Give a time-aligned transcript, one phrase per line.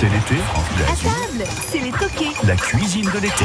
[0.00, 0.36] C'est l'été,
[0.86, 2.30] À table, c'est les toqués.
[2.46, 3.44] la cuisine de l'été.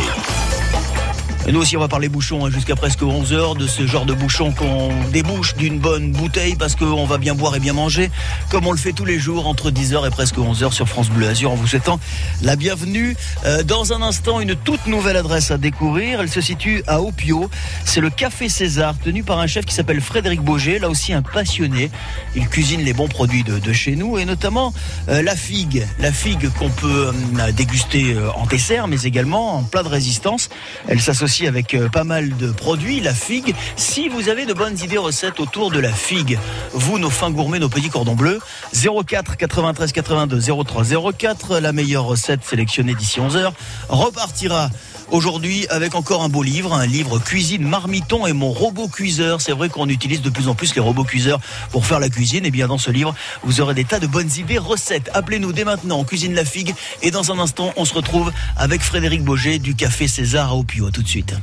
[1.46, 4.06] Et nous aussi, on va parler bouchons hein, jusqu'à presque 11 heures de ce genre
[4.06, 8.10] de bouchons qu'on débouche d'une bonne bouteille parce qu'on va bien boire et bien manger,
[8.50, 11.28] comme on le fait tous les jours entre 10h et presque 11h sur France Bleu
[11.28, 12.00] Azur en vous souhaitant
[12.42, 13.18] la bienvenue.
[13.46, 16.22] Euh, dans un instant, une toute nouvelle adresse à découvrir.
[16.22, 17.50] Elle se situe à Opio.
[17.84, 21.22] C'est le Café César, tenu par un chef qui s'appelle Frédéric Boger, là aussi un
[21.22, 21.92] passionné.
[22.36, 24.74] Il cuisine les bons produits de, de chez nous et notamment
[25.10, 25.86] euh, la figue.
[26.00, 30.50] La figue qu'on peut euh, déguster euh, en dessert, mais également en plat de résistance.
[30.88, 33.56] Elle s'associe avec euh, pas mal de produits, la figue.
[33.76, 36.38] Si vous avez de bonnes idées recettes autour de la figue,
[36.74, 38.40] vous, nos fins gourmets, nos petits cordons bleus,
[38.74, 40.84] 04 93 82 03
[41.18, 43.52] 04, la meilleure recette sélectionnée d'ici 11h,
[43.90, 44.70] repartira
[45.12, 49.42] Aujourd'hui, avec encore un beau livre, un livre cuisine marmiton et mon robot cuiseur.
[49.42, 51.40] C'est vrai qu'on utilise de plus en plus les robots cuiseurs
[51.72, 52.46] pour faire la cuisine.
[52.46, 55.10] Et bien, dans ce livre, vous aurez des tas de bonnes idées, recettes.
[55.14, 56.74] Appelez-nous dès maintenant, on cuisine la figue.
[57.02, 60.88] Et dans un instant, on se retrouve avec Frédéric Boger du Café César à Opio.
[60.88, 61.34] À tout de suite.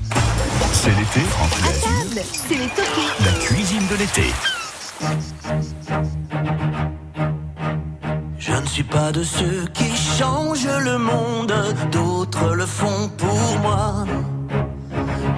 [0.72, 4.24] C'est l'été, table, c'est la cuisine de l'été.
[8.41, 11.52] Je ne suis pas de ceux qui changent le monde,
[11.92, 14.06] d'autres le font pour moi.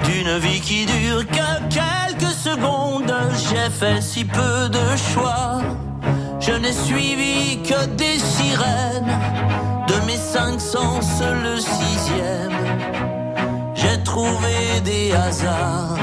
[0.04, 3.12] D'une vie qui dure que quelques secondes,
[3.50, 5.62] j'ai fait si peu de choix.
[6.38, 9.18] Je n'ai suivi que des sirènes,
[9.88, 12.58] de mes cinq sens le sixième.
[13.74, 15.98] J'ai trouvé des hasards,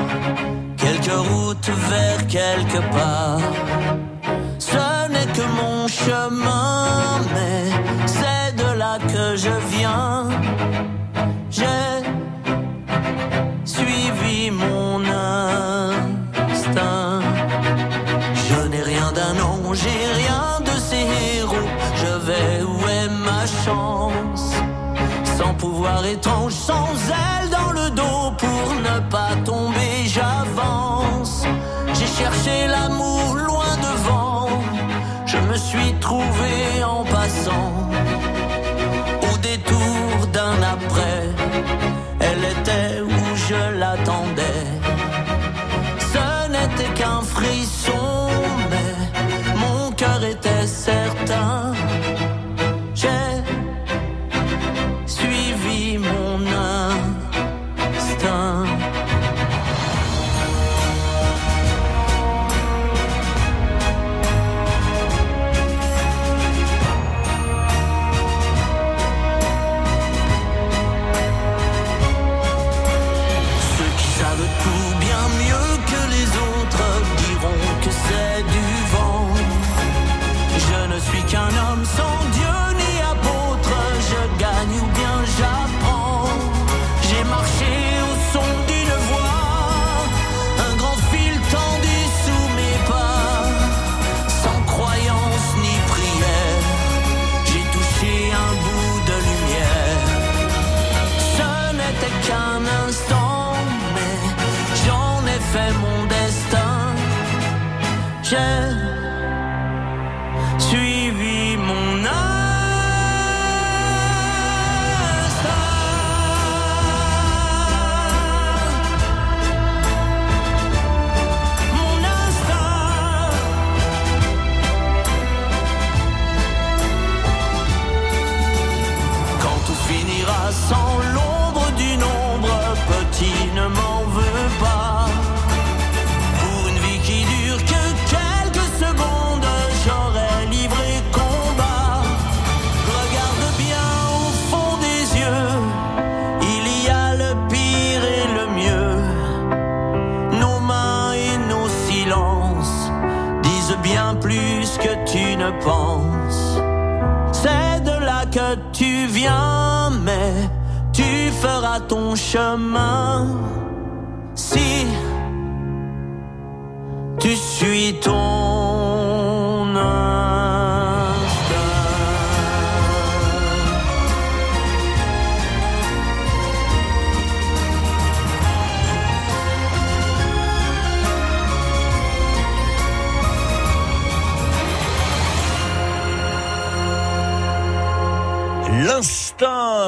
[0.75, 3.39] quelques routes vers quelque part.
[5.39, 7.61] Que mon chemin, mais
[8.05, 10.27] c'est de là que je viens.
[11.49, 11.95] J'ai
[13.63, 14.99] suivi mon
[16.49, 17.21] instinct.
[18.49, 21.05] Je n'ai rien d'un ange, j'ai rien de ces
[21.37, 21.69] héros.
[22.01, 24.51] Je vais où est ma chance?
[25.37, 27.38] Sans pouvoir étrange, sans aile
[35.69, 36.78] suis trouvé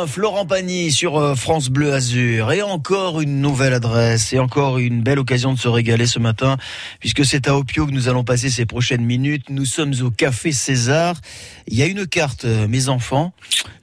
[0.08, 2.54] Florent Pagny sur euh, France Bleu Azur.
[2.54, 6.56] Et encore une nouvelle adresse et encore une belle occasion de se régaler ce matin,
[7.02, 9.50] puisque c'est à Opio que nous allons passer ces prochaines minutes.
[9.50, 11.20] Nous sommes au Café César.
[11.68, 13.34] Il y a une carte, euh, mes enfants.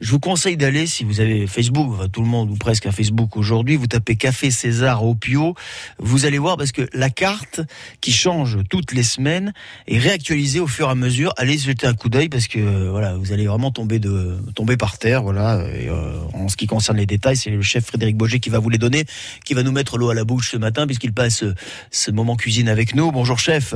[0.00, 2.92] Je vous conseille d'aller, si vous avez Facebook, enfin, tout le monde ou presque un
[2.92, 5.54] Facebook aujourd'hui, vous tapez Café César Opio,
[5.98, 7.60] vous allez voir parce que la carte
[8.00, 9.52] qui change toutes les semaines
[9.86, 11.34] est réactualisée au fur et à mesure.
[11.36, 14.78] Allez jeter un coup d'œil parce que euh, voilà, vous allez vraiment tomber de tomber
[14.78, 15.22] par terre.
[15.22, 15.57] Voilà.
[15.74, 18.58] Et, euh, en ce qui concerne les détails, c'est le chef Frédéric Boger qui va
[18.58, 19.04] vous les donner,
[19.44, 21.54] qui va nous mettre l'eau à la bouche ce matin puisqu'il passe euh,
[21.90, 23.10] ce moment cuisine avec nous.
[23.12, 23.74] Bonjour chef.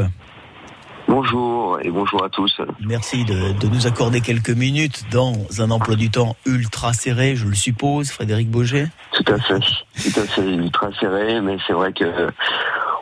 [1.08, 2.60] Bonjour et bonjour à tous.
[2.80, 7.46] Merci de, de, nous accorder quelques minutes dans un emploi du temps ultra serré, je
[7.46, 8.86] le suppose, Frédéric Boger.
[9.12, 12.04] Tout à fait, tout à fait ultra serré, mais c'est vrai que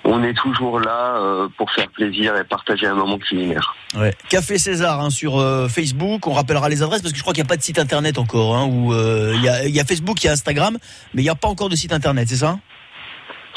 [0.05, 3.75] on est toujours là euh, pour faire plaisir et partager un moment culinaire.
[3.97, 4.14] Ouais.
[4.29, 7.43] Café César hein, sur euh, Facebook, on rappellera les adresses parce que je crois qu'il
[7.43, 8.56] n'y a pas de site internet encore.
[8.56, 10.79] Hein, où euh, il y, a, y, a, Facebook, il y a Instagram,
[11.14, 12.58] mais il n'y a pas encore de site internet, c'est ça?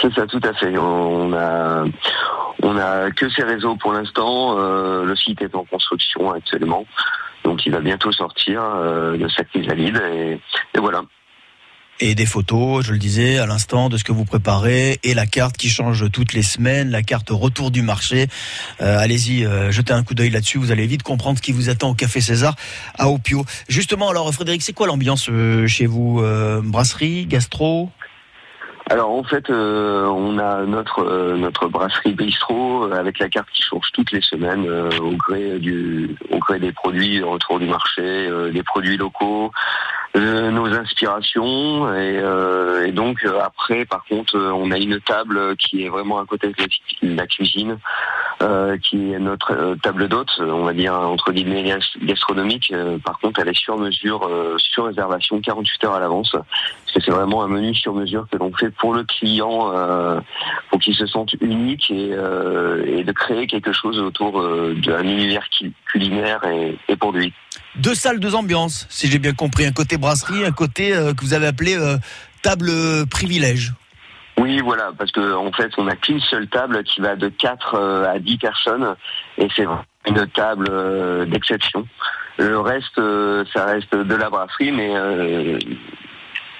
[0.01, 0.78] C'est ça, tout à fait.
[0.78, 1.86] On a
[2.62, 4.57] on a que ces réseaux pour l'instant.
[4.57, 6.86] Le site est en construction actuellement,
[7.44, 10.40] donc il va bientôt sortir de cette mise à vide et,
[10.74, 11.04] et voilà
[12.00, 15.25] et des photos, je le disais à l'instant, de ce que vous préparez et la
[15.25, 18.28] carte qui change toutes les semaines, la carte retour du marché.
[18.81, 21.69] Euh, Allez-y, euh, jetez un coup d'œil là-dessus, vous allez vite comprendre ce qui vous
[21.69, 22.56] attend au Café César
[22.98, 23.45] à Opio.
[23.69, 26.24] Justement, alors Frédéric, c'est quoi l'ambiance euh, chez vous
[26.63, 27.90] Brasserie, gastro?
[28.90, 33.63] Alors en fait, euh, on a notre euh, notre brasserie bistrot avec la carte qui
[33.63, 38.30] change toutes les semaines euh, au gré du au gré des produits retour du marché,
[38.51, 39.51] des produits locaux,
[40.15, 42.21] nos inspirations et,
[42.86, 47.15] et donc après par contre on a une table qui est vraiment à côté de
[47.15, 47.77] la cuisine
[48.83, 51.63] qui est notre table d'hôte, on va dire entre guillemets
[52.01, 52.74] gastronomique.
[53.06, 57.12] par contre, elle est sur mesure, sur réservation, 48 heures à l'avance, parce que c'est
[57.12, 60.19] vraiment un menu sur mesure que l'on fait pour le client, euh,
[60.69, 65.04] pour qu'il se sente unique et, euh, et, de créer quelque chose autour euh, d'un
[65.04, 65.48] univers
[65.94, 67.31] culinaire et, et, pour lui.
[67.75, 69.66] Deux salles, deux ambiances, si j'ai bien compris.
[69.66, 71.98] Un côté brasserie, un côté euh, que vous avez appelé euh,
[72.42, 72.72] table
[73.10, 73.74] privilège.
[74.38, 78.06] Oui, voilà, parce qu'en en fait, on n'a qu'une seule table qui va de 4
[78.10, 78.95] à 10 personnes,
[79.38, 79.66] et c'est
[80.07, 81.88] une table d'exception.
[82.38, 83.00] Le reste,
[83.54, 84.92] ça reste de la brasserie, mais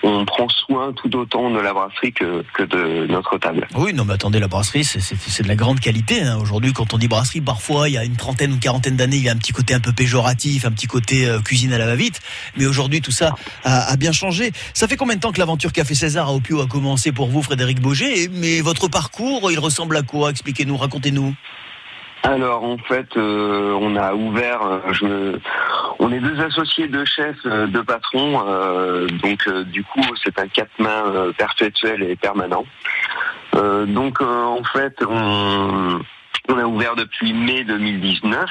[0.03, 3.67] on prend soin tout autant de la brasserie que, que de notre table.
[3.75, 6.21] Oui, non, mais attendez, la brasserie, c'est de la grande qualité.
[6.21, 6.38] Hein.
[6.41, 9.23] Aujourd'hui, quand on dit brasserie, parfois, il y a une trentaine ou quarantaine d'années, il
[9.23, 11.85] y a un petit côté un peu péjoratif, un petit côté euh, cuisine à la
[11.85, 12.19] va-vite.
[12.57, 14.51] Mais aujourd'hui, tout ça a, a, bien changé.
[14.73, 17.41] Ça fait combien de temps que l'aventure Café César à Opio a commencé pour vous,
[17.41, 20.31] Frédéric Boger Mais votre parcours, il ressemble à quoi?
[20.31, 21.33] Expliquez-nous, racontez-nous.
[22.23, 25.38] Alors en fait, euh, on a ouvert, euh, je,
[26.00, 30.48] on est deux associés, deux chefs, euh, deux patrons, euh, donc du coup c'est un
[30.48, 32.66] quatre mains perpétuel et permanent.
[33.54, 36.00] donc en fait, on,
[36.50, 38.50] on, a ouvert depuis mai 2019.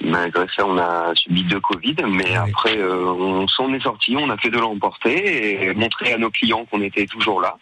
[0.00, 4.36] malgré ça, on a subi deux Covid, mais après on s'en est sorti, on a
[4.36, 7.56] fait de l'emporter et montré à nos clients qu'on était toujours là.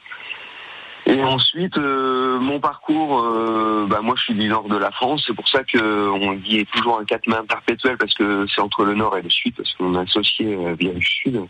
[1.08, 5.25] Et ensuite, euh, mon parcours, euh, bah moi je suis du nord de la France,
[5.26, 8.94] c'est pour ça qu'on dit toujours un quatre mains perpétuel parce que c'est entre le
[8.94, 11.46] nord et le sud, parce qu'on est associé euh, via le sud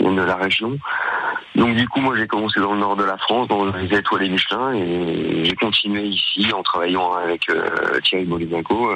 [0.00, 0.78] de la région.
[1.54, 4.30] Donc du coup, moi j'ai commencé dans le nord de la France, dans les étoiles
[4.30, 7.42] Michelin, et j'ai continué ici en travaillant avec
[8.04, 8.92] Thierry Molivago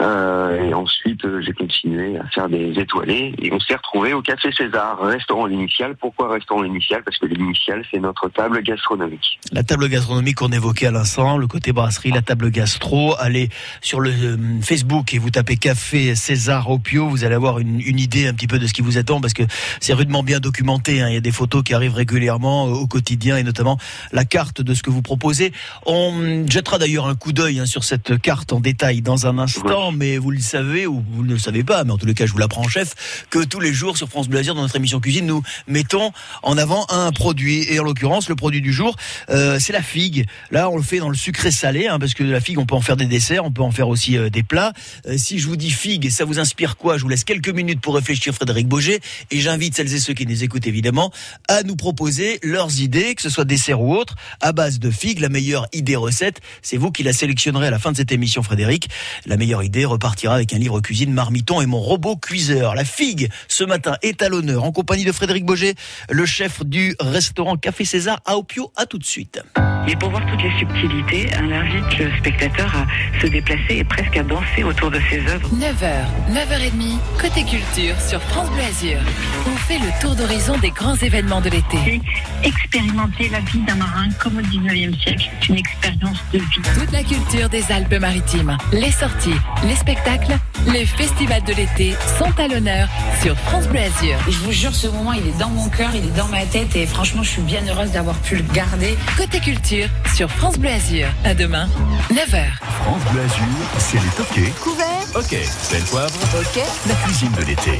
[0.00, 4.22] euh, et ensuite, euh, j'ai continué à faire des étoilés et on s'est retrouvé au
[4.22, 5.94] Café César, restaurant l'initial.
[5.96, 9.38] Pourquoi restaurant l'initial Parce que l'initial, c'est notre table gastronomique.
[9.52, 13.14] La table gastronomique qu'on évoquait à l'instant, le côté brasserie, la table gastro.
[13.18, 13.50] Allez
[13.82, 18.26] sur le euh, Facebook et vous tapez Café César Opio, vous allez avoir une, idée
[18.26, 19.42] un petit peu de ce qui vous attend parce que
[19.80, 21.02] c'est rudement bien documenté.
[21.02, 21.08] Hein.
[21.08, 23.76] Il y a des photos qui arrivent régulièrement au quotidien et notamment
[24.12, 25.52] la carte de ce que vous proposez.
[25.84, 29.89] On jettera d'ailleurs un coup d'œil hein, sur cette carte en détail dans un instant
[29.92, 32.26] mais vous le savez ou vous ne le savez pas, mais en tous les cas,
[32.26, 35.26] je vous l'apprends, chef, que tous les jours sur France Bleu dans notre émission cuisine,
[35.26, 37.66] nous mettons en avant un produit.
[37.68, 38.96] Et en l'occurrence, le produit du jour,
[39.28, 40.26] euh, c'est la figue.
[40.50, 42.74] Là, on le fait dans le sucré salé, hein, parce que la figue, on peut
[42.74, 44.72] en faire des desserts, on peut en faire aussi euh, des plats.
[45.06, 46.96] Euh, si je vous dis figue, ça vous inspire quoi?
[46.96, 50.26] Je vous laisse quelques minutes pour réfléchir, Frédéric Boger, et j'invite celles et ceux qui
[50.26, 51.12] nous écoutent évidemment
[51.48, 55.20] à nous proposer leurs idées, que ce soit dessert ou autre, à base de figue.
[55.20, 58.42] La meilleure idée recette, c'est vous qui la sélectionnerez à la fin de cette émission,
[58.42, 58.88] Frédéric.
[59.26, 62.74] La meilleure idée repartira avec un livre cuisine Marmiton et mon robot cuiseur.
[62.74, 65.74] La figue, ce matin, est à l'honneur en compagnie de Frédéric Boger,
[66.08, 68.72] le chef du restaurant Café César à Opio.
[68.76, 69.40] À tout de suite.
[69.88, 74.16] Et pour voir toutes les subtilités, on invite le spectateur à se déplacer et presque
[74.16, 75.48] à danser autour de ses œuvres.
[75.56, 79.00] 9h, 9h30, côté culture sur France Bleu Azur.
[79.46, 82.00] On fait le tour d'horizon des grands événements de l'été.
[82.44, 86.78] Expérimenter la vie d'un marin comme au 19e siècle, c'est une expérience de vie.
[86.78, 89.34] Toute la culture des Alpes-Maritimes, les sorties,
[89.64, 90.36] les spectacles,
[90.68, 92.88] les festivals de l'été sont à l'honneur
[93.22, 94.18] sur France Bleu Azur.
[94.28, 96.74] Je vous jure, ce moment, il est dans mon cœur, il est dans ma tête
[96.76, 98.96] et franchement, je suis bien heureuse d'avoir pu le garder.
[99.16, 101.06] Côté culture sur France Bleu Azur.
[101.24, 101.68] À demain,
[102.10, 102.44] 9h.
[102.82, 103.44] France Bleu Azur,
[103.78, 104.52] c'est les toqués.
[104.62, 104.86] Couvert.
[105.14, 105.36] Ok.
[105.70, 106.62] Belle poivre, Ok.
[106.88, 107.78] la cuisine de l'été.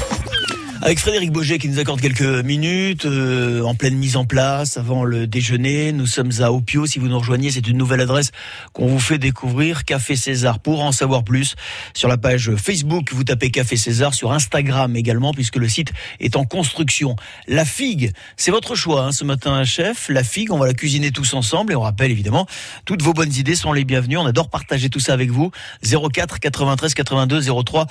[0.83, 5.05] Avec Frédéric Boget qui nous accorde quelques minutes euh, en pleine mise en place avant
[5.05, 5.93] le déjeuner.
[5.93, 6.87] Nous sommes à Opio.
[6.87, 8.31] Si vous nous rejoignez, c'est une nouvelle adresse
[8.73, 9.85] qu'on vous fait découvrir.
[9.85, 10.59] Café César.
[10.59, 11.55] Pour en savoir plus,
[11.93, 14.15] sur la page Facebook, vous tapez Café César.
[14.15, 17.15] Sur Instagram également, puisque le site est en construction.
[17.47, 20.09] La figue, c'est votre choix hein, ce matin, chef.
[20.09, 21.75] La figue, on va la cuisiner tous ensemble.
[21.75, 22.47] Et on rappelle évidemment,
[22.87, 24.17] toutes vos bonnes idées sont les bienvenues.
[24.17, 25.51] On adore partager tout ça avec vous.
[25.83, 27.87] 04 93 82 03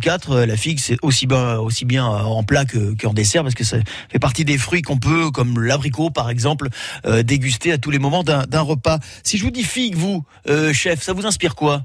[0.00, 0.30] 04.
[0.30, 3.64] Euh, La figue, c'est aussi bien, aussi bien en plat que, qu'en dessert parce que
[3.64, 3.78] ça
[4.10, 6.68] fait partie des fruits qu'on peut, comme l'abricot par exemple,
[7.06, 8.98] euh, déguster à tous les moments d'un, repas.
[9.24, 11.82] Si je vous dis figue, vous, euh, chef, ça vous inspire quoi?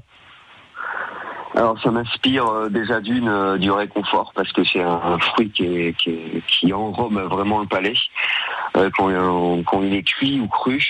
[1.56, 5.92] Alors ça m'inspire euh, déjà d'une euh, du réconfort parce que c'est un, fruit qui,
[6.46, 7.94] qui, enrome vraiment le palais
[8.76, 10.80] euh, quand, euh, il est cuit ou cru.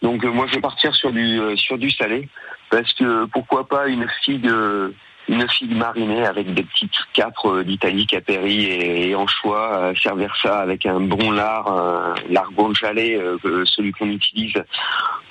[0.00, 2.28] Donc euh, moi je vais partir sur du euh, sur du salé
[2.70, 4.94] parce que pourquoi pas une figue euh,
[5.28, 10.60] une figue marinée avec des petites capres euh, d'Italie, capéry et, anchois, euh, servir ça
[10.60, 14.54] avec un bon lard, lard guanciale, euh, celui qu'on utilise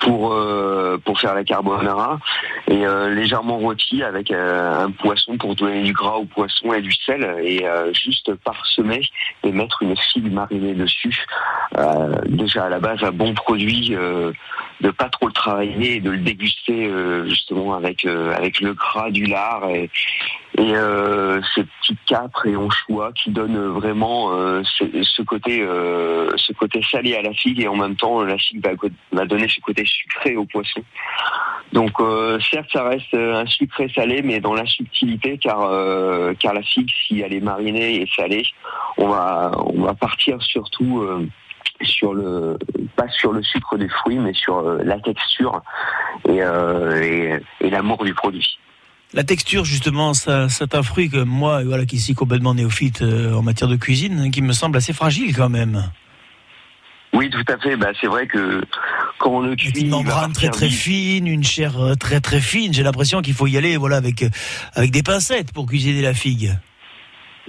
[0.02, 2.18] pour euh, pour faire la carbonara
[2.68, 6.82] et euh, légèrement rôti avec euh, un poisson pour donner du gras au poisson et
[6.82, 9.02] du sel et euh, juste parsemer
[9.44, 11.24] et mettre une figue marinée dessus.
[11.78, 14.32] Euh, déjà à la base un bon produit, euh,
[14.82, 18.74] de pas trop le travailler et de le déguster euh, justement avec euh, avec le
[18.74, 19.88] gras du lard et,
[20.58, 22.54] et euh, ces petites capres et
[23.14, 25.64] qui donnent vraiment euh, ce, côté
[26.36, 28.62] ce côté salé à la figue et en même temps la figue
[29.12, 30.82] va, donner ce côté sucré au poisson.
[31.72, 31.92] Donc
[32.50, 35.60] certes ça reste un sucré salé mais dans la subtilité car
[36.40, 38.44] car la figue si elle est marinée et salée
[38.98, 41.06] on va on va partir surtout
[41.82, 42.58] sur le
[42.96, 45.62] pas sur le sucre des fruits mais sur euh, la texture
[46.28, 48.58] et, euh, et, et l'amour du produit.
[49.14, 53.42] La texture, justement, c'est un fruit que moi, voilà, qui suis complètement néophyte euh, en
[53.42, 55.90] matière de cuisine, hein, qui me semble assez fragile quand même.
[57.12, 57.76] Oui, tout à fait.
[57.76, 58.64] Bah, c'est vrai que
[59.18, 62.72] quand on le cuit, une membrane très très fine, une chair très très fine.
[62.72, 64.24] J'ai l'impression qu'il faut y aller, voilà, avec
[64.74, 66.56] avec des pincettes pour cuisiner la figue.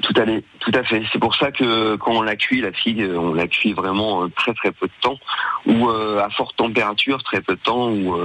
[0.02, 1.04] Tout à, fait, tout à fait.
[1.12, 4.24] C'est pour ça que quand on la cuit, la figue, euh, on la cuit vraiment
[4.24, 5.20] euh, très très peu de temps,
[5.68, 8.16] ou euh, à forte température, très peu de temps, ou,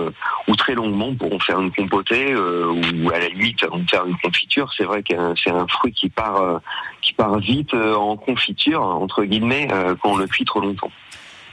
[0.48, 4.16] ou très longuement pour en faire une compotée, ou à la limite en faire une
[4.16, 4.72] confiture.
[4.74, 6.60] C'est vrai que c'est un fruit qui part
[7.02, 9.68] qui part vite en confiture entre guillemets
[10.00, 10.90] quand on le cuit trop longtemps.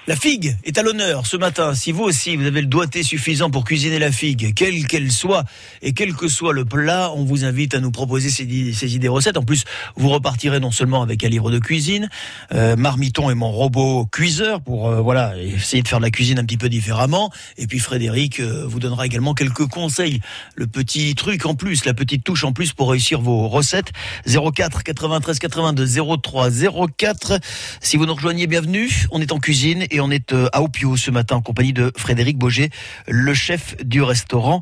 [0.08, 1.74] La figue est à l'honneur ce matin.
[1.74, 5.46] Si vous aussi vous avez le doigté suffisant pour cuisiner la figue, quelle qu'elle soit
[5.82, 9.36] et quel que soit le plat, on vous invite à nous proposer ces, idées recettes.
[9.36, 9.64] En plus,
[9.96, 12.08] vous repartirez non seulement avec un livre de cuisine,
[12.54, 16.38] euh, Marmiton et mon robot cuiseur pour euh, voilà essayer de faire de la cuisine
[16.38, 17.32] un petit peu différemment.
[17.58, 20.22] Et puis Frédéric euh, vous donnera également quelques conseils,
[20.54, 23.92] le petit truc en plus, la petite touche en plus pour réussir vos recettes.
[24.28, 25.88] 04 93 82
[26.22, 26.50] 03
[26.96, 27.40] 04.
[27.82, 29.08] Si vous nous rejoignez, bienvenue.
[29.10, 32.38] On est en cuisine on est euh, à Opio ce matin en compagnie de Frédéric
[32.38, 32.70] Boger,
[33.08, 34.62] le chef du restaurant,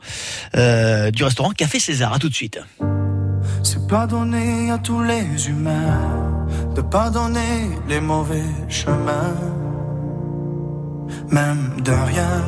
[0.55, 2.13] euh, du restaurant Café César.
[2.13, 2.59] À tout de suite.
[3.63, 9.35] C'est pas donné à tous les humains de pardonner les mauvais chemins,
[11.29, 12.43] même de rien.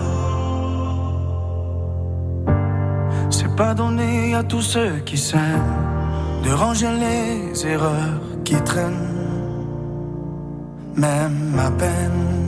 [3.30, 5.86] C'est pas donné à tous ceux qui s'aiment
[6.44, 9.14] de ranger les erreurs qui traînent,
[10.96, 12.45] même à peine.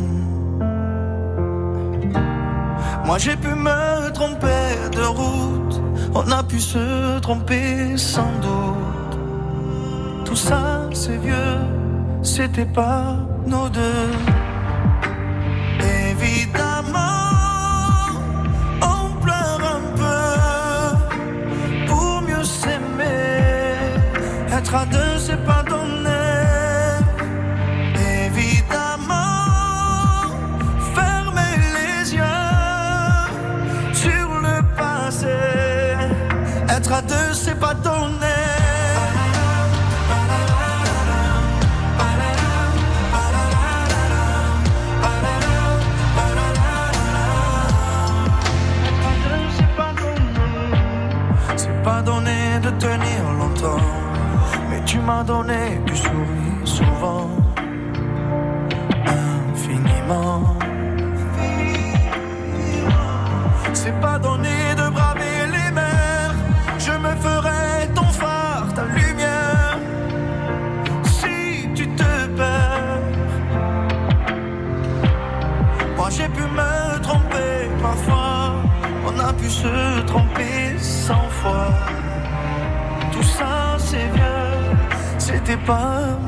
[3.08, 5.82] Moi j'ai pu me tromper de route,
[6.14, 9.18] on a pu se tromper sans doute.
[10.26, 11.58] Tout ça c'est vieux,
[12.22, 14.10] c'était pas nos deux.
[16.10, 17.00] Évidemment,
[18.82, 20.26] on pleure un peu
[21.88, 23.32] pour mieux s'aimer.
[24.52, 25.07] Être à deux
[36.88, 38.26] être à deux, c'est pas donné.
[51.56, 53.82] C'est pas donné de tenir longtemps,
[54.70, 57.17] mais tu m'as donné du sourire souvent.
[85.48, 86.27] C'était pas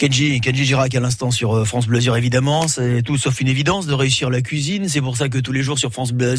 [0.00, 3.48] Kenji, Kenji Girac à l'instant sur euh, France Bleu Azur évidemment, c'est tout sauf une
[3.48, 6.34] évidence de réussir la cuisine, c'est pour ça que tous les jours sur France Bleu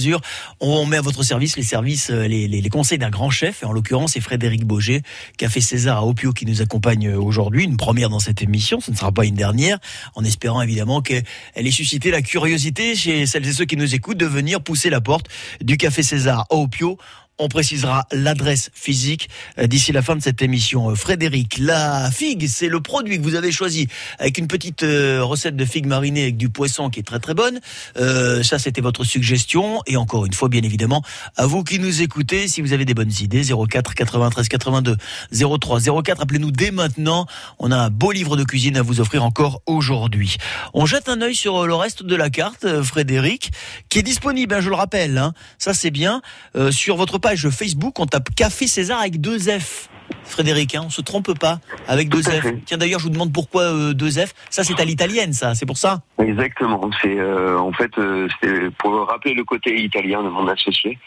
[0.59, 3.71] on met à votre service les services, euh, les conseils d'un grand chef, et en
[3.71, 5.03] l'occurrence c'est Frédéric Boger,
[5.37, 8.89] Café César à Opio qui nous accompagne euh, aujourd'hui, une première dans cette émission, ce
[8.89, 9.77] ne sera pas une dernière,
[10.15, 14.17] en espérant évidemment qu'elle ait suscité la curiosité chez celles et ceux qui nous écoutent
[14.17, 15.27] de venir pousser la porte
[15.63, 16.97] du Café César à Opio.
[17.39, 20.91] On précisera l'adresse physique euh, d'ici la fin de cette émission.
[20.91, 23.87] Euh, Frédéric, la figue, c'est le produit que vous avez choisi
[24.19, 27.33] avec une petite euh, recette de figue marinée avec du poisson qui est très très
[27.33, 27.59] bonne.
[27.97, 29.81] Euh, ça, c'était votre suggestion.
[29.87, 31.01] Et encore une fois, bien évidemment,
[31.35, 34.97] à vous qui nous écoutez, si vous avez des bonnes idées, 04 93 82
[35.31, 37.25] 03 04, appelez-nous dès maintenant.
[37.57, 40.37] On a un beau livre de cuisine à vous offrir encore aujourd'hui.
[40.75, 43.51] On jette un œil sur le reste de la carte, Frédéric,
[43.89, 45.17] qui est disponible, hein, je le rappelle.
[45.17, 45.33] hein.
[45.57, 46.21] ça, c'est bien.
[46.69, 49.89] Sur votre page Facebook, on tape Café César avec deux F.
[50.23, 52.41] Frédéric, hein, on se trompe pas avec deux F.
[52.41, 52.57] fait.
[52.65, 54.33] Tiens d'ailleurs, je vous demande pourquoi euh, deux F.
[54.49, 55.55] Ça, c'est à l'italienne, ça.
[55.55, 56.01] C'est pour ça.
[56.19, 56.89] Exactement.
[57.01, 60.97] C'est euh, en fait euh, c'est pour rappeler le côté italien de mon associé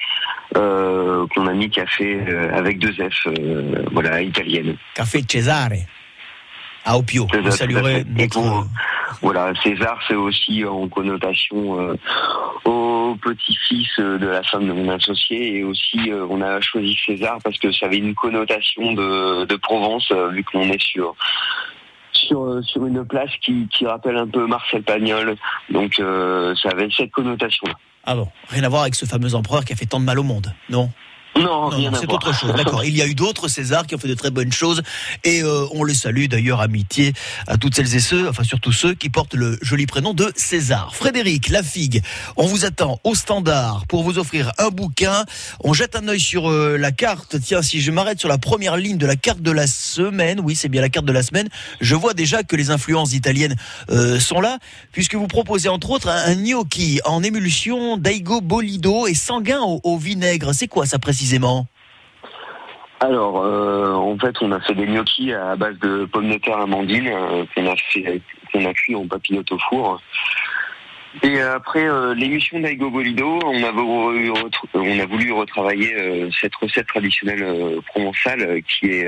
[0.54, 2.20] qu'on a mis café
[2.52, 3.26] avec deux F,
[3.90, 4.76] voilà italienne.
[4.94, 5.70] Café Cesare.
[6.84, 7.26] À Opio.
[7.42, 8.66] Vous saluerez notre.
[9.22, 11.94] Voilà, César, c'est aussi en connotation euh,
[12.64, 16.96] au petit-fils euh, de la femme de mon associé et aussi euh, on a choisi
[17.06, 21.14] César parce que ça avait une connotation de, de Provence euh, vu qu'on est sur
[22.12, 25.36] sur, euh, sur une place qui, qui rappelle un peu Marcel Pagnol,
[25.70, 27.74] donc euh, ça avait cette connotation-là.
[28.04, 30.18] Ah bon, rien à voir avec ce fameux empereur qui a fait tant de mal
[30.18, 30.90] au monde, non?
[31.36, 32.52] Non, Non, non, c'est autre chose.
[32.56, 32.84] D'accord.
[32.84, 34.82] Il y a eu d'autres Césars qui ont fait de très bonnes choses
[35.24, 37.12] et euh, on les salue d'ailleurs amitié
[37.46, 40.94] à toutes celles et ceux, enfin surtout ceux qui portent le joli prénom de César.
[40.94, 42.02] Frédéric Lafigue,
[42.36, 45.24] on vous attend au standard pour vous offrir un bouquin.
[45.60, 47.36] On jette un œil sur euh, la carte.
[47.40, 50.54] Tiens, si je m'arrête sur la première ligne de la carte de la semaine, oui,
[50.54, 51.48] c'est bien la carte de la semaine.
[51.80, 53.56] Je vois déjà que les influences italiennes
[53.90, 54.58] euh, sont là,
[54.92, 59.80] puisque vous proposez entre autres un, un gnocchi en émulsion d'aigo bolido et sanguin au,
[59.82, 60.52] au vinaigre.
[60.54, 60.98] C'est quoi ça
[63.00, 66.58] Alors, euh, en fait, on a fait des gnocchis à base de pommes de terre
[66.58, 68.22] amandine euh, qu'on a fait,
[68.54, 70.00] a cuit en papillote au four.
[71.22, 73.72] Et après euh, l'émission d'Aigo Bolido, on a,
[75.06, 79.06] voulu, retravailler cette recette traditionnelle provençale qui est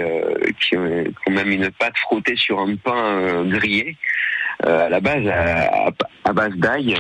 [0.61, 3.97] qui est quand même une pâte frottée sur un pain grillé
[4.63, 6.97] à la base à base d'ail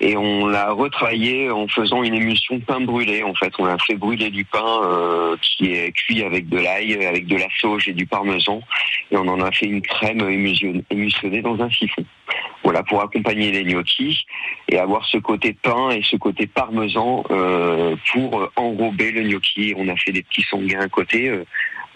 [0.00, 3.96] et on l'a retravaillé en faisant une émulsion pain brûlé en fait on a fait
[3.96, 7.92] brûler du pain euh, qui est cuit avec de l'ail avec de la sauge et
[7.92, 8.60] du parmesan
[9.10, 12.04] et on en a fait une crème émulsion- émulsionnée dans un siphon
[12.62, 14.24] voilà pour accompagner les gnocchis
[14.68, 19.72] et avoir ce côté pain et ce côté parmesan euh, pour enrober le gnocchi.
[19.76, 21.32] On a fait des petits sanguins à côté,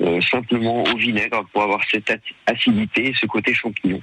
[0.01, 4.01] euh, simplement au vinaigre pour avoir cette ac- acidité et ce côté champignon.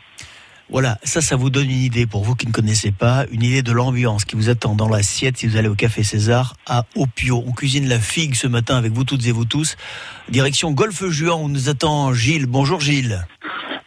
[0.72, 3.64] Voilà, ça, ça vous donne une idée, pour vous qui ne connaissez pas, une idée
[3.64, 7.44] de l'ambiance qui vous attend dans l'assiette si vous allez au Café César à Opio.
[7.48, 9.78] On cuisine la figue ce matin avec vous toutes et vous tous.
[10.30, 12.46] Direction Golfe Juan où nous attend Gilles.
[12.46, 13.26] Bonjour Gilles.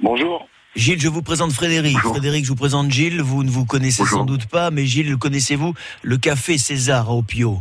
[0.02, 0.48] Bonjour.
[0.74, 1.98] Gilles, je vous présente Frédéric.
[1.98, 3.22] Frédéric, je vous présente Gilles.
[3.22, 5.74] Vous ne vous connaissez sans doute pas, mais Gilles, connaissez-vous?
[6.02, 7.60] Le Café César à Opio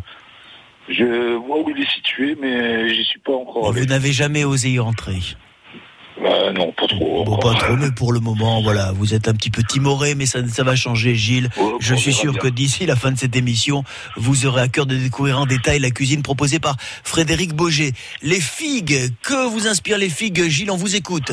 [0.89, 3.81] Je vois où il est situé, mais j'y suis pas encore allé.
[3.81, 5.19] Vous n'avez jamais osé y entrer
[6.21, 7.23] Bah, non, pas trop.
[7.23, 10.25] Bon, pas trop, mais pour le moment, voilà, vous êtes un petit peu timoré, mais
[10.25, 11.49] ça, ça va changer, Gilles.
[11.79, 13.83] Je suis sûr que d'ici la fin de cette émission,
[14.17, 17.93] vous aurez à cœur de découvrir en détail la cuisine proposée par Frédéric Boger.
[18.21, 21.31] Les figues, que vous inspirent les figues, Gilles On vous écoute.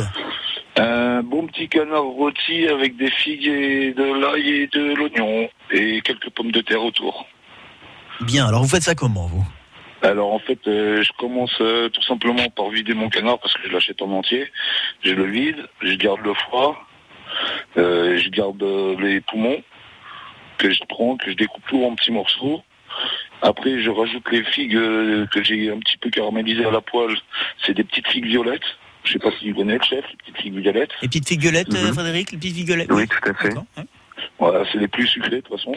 [0.76, 6.00] Un bon petit canard rôti avec des figues et de l'ail et de l'oignon et
[6.02, 7.26] quelques pommes de terre autour.
[8.20, 9.44] Bien, alors vous faites ça comment, vous?
[10.02, 13.66] Alors en fait, euh, je commence euh, tout simplement par vider mon canard parce que
[13.66, 14.50] je l'achète en entier.
[15.02, 16.78] Je le vide, je garde le foie,
[17.76, 19.62] euh, je garde euh, les poumons
[20.58, 22.62] que je prends, que je découpe tout en petits morceaux.
[23.42, 27.16] Après, je rajoute les figues euh, que j'ai un petit peu caramélisées à la poêle.
[27.64, 28.60] C'est des petites figues violettes.
[29.04, 30.90] Je sais pas si vous connaissez, chef, les petites figues violettes.
[31.00, 33.54] Les petites figues violettes, euh, Frédéric Les petites figues violettes Oui, tout à fait.
[34.38, 35.72] Voilà, c'est les plus sucrés de toute façon.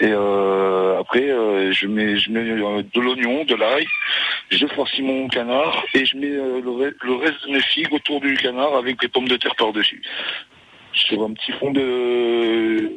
[0.00, 3.86] Et euh, après, euh, je mets, je mets euh, de l'oignon, de l'ail,
[4.50, 8.34] je farcis mon canard et je mets le, le reste de mes figues autour du
[8.36, 10.02] canard avec des pommes de terre par-dessus.
[10.92, 12.92] Sur un petit fond de,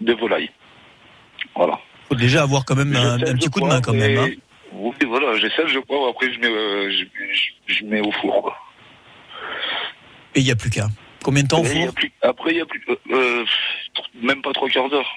[0.00, 0.50] de volaille.
[1.56, 1.78] Voilà.
[2.08, 4.18] faut déjà avoir quand même un, un petit coup de main, quand même.
[4.18, 4.30] hein.
[4.72, 6.08] Oui, voilà, j'essaie, je crois.
[6.10, 8.42] Après, je mets, je, je- je mets au four.
[8.42, 8.56] quoi.
[10.34, 10.86] Et il n'y a plus qu'à.
[11.24, 13.44] Combien de temps plus- Après, il y a plus, euh, euh,
[14.22, 15.10] même pas trois quarts d'heure.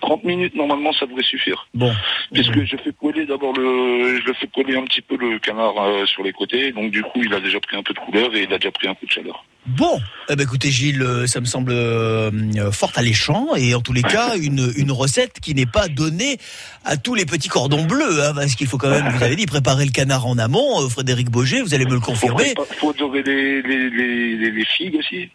[0.00, 1.66] 30 minutes, normalement, ça devrait suffire.
[1.74, 1.92] Bon.
[2.32, 5.74] Puisque je fais poêler d'abord le, je le fais poêler un petit peu le canard
[5.78, 6.72] euh, sur les côtés.
[6.72, 8.70] Donc, du coup, il a déjà pris un peu de couleur et il a déjà
[8.70, 9.44] pris un coup de chaleur.
[9.66, 12.30] Bon, eh ben écoutez Gilles, euh, ça me semble euh,
[12.72, 16.38] fort alléchant et en tous les cas une, une recette qui n'est pas donnée
[16.86, 19.44] à tous les petits cordons bleus, hein, parce qu'il faut quand même, vous avez dit,
[19.44, 20.82] préparer le canard en amont.
[20.82, 22.54] Euh, Frédéric Boger, vous allez me le confirmer.
[22.56, 25.28] Il faut dorer les, les, les, les- les figues aussi.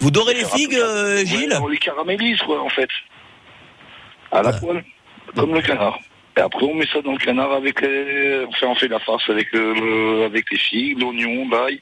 [0.00, 2.88] Vous dorez les figues, euh, Gilles Ouais, On les caramélise, quoi, en fait.
[4.30, 4.84] À la poêle,
[5.34, 5.98] comme le canard.
[6.36, 8.44] Et après, on met ça dans le canard avec les...
[8.48, 11.80] Enfin, on fait la farce avec, euh, avec les figues, l'oignon, l'ail.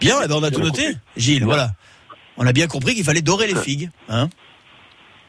[0.00, 0.94] Bien, eh ben on a tout noté.
[1.16, 1.70] Gilles, voilà.
[2.36, 3.90] On a bien compris qu'il fallait dorer les figues.
[4.08, 4.28] Hein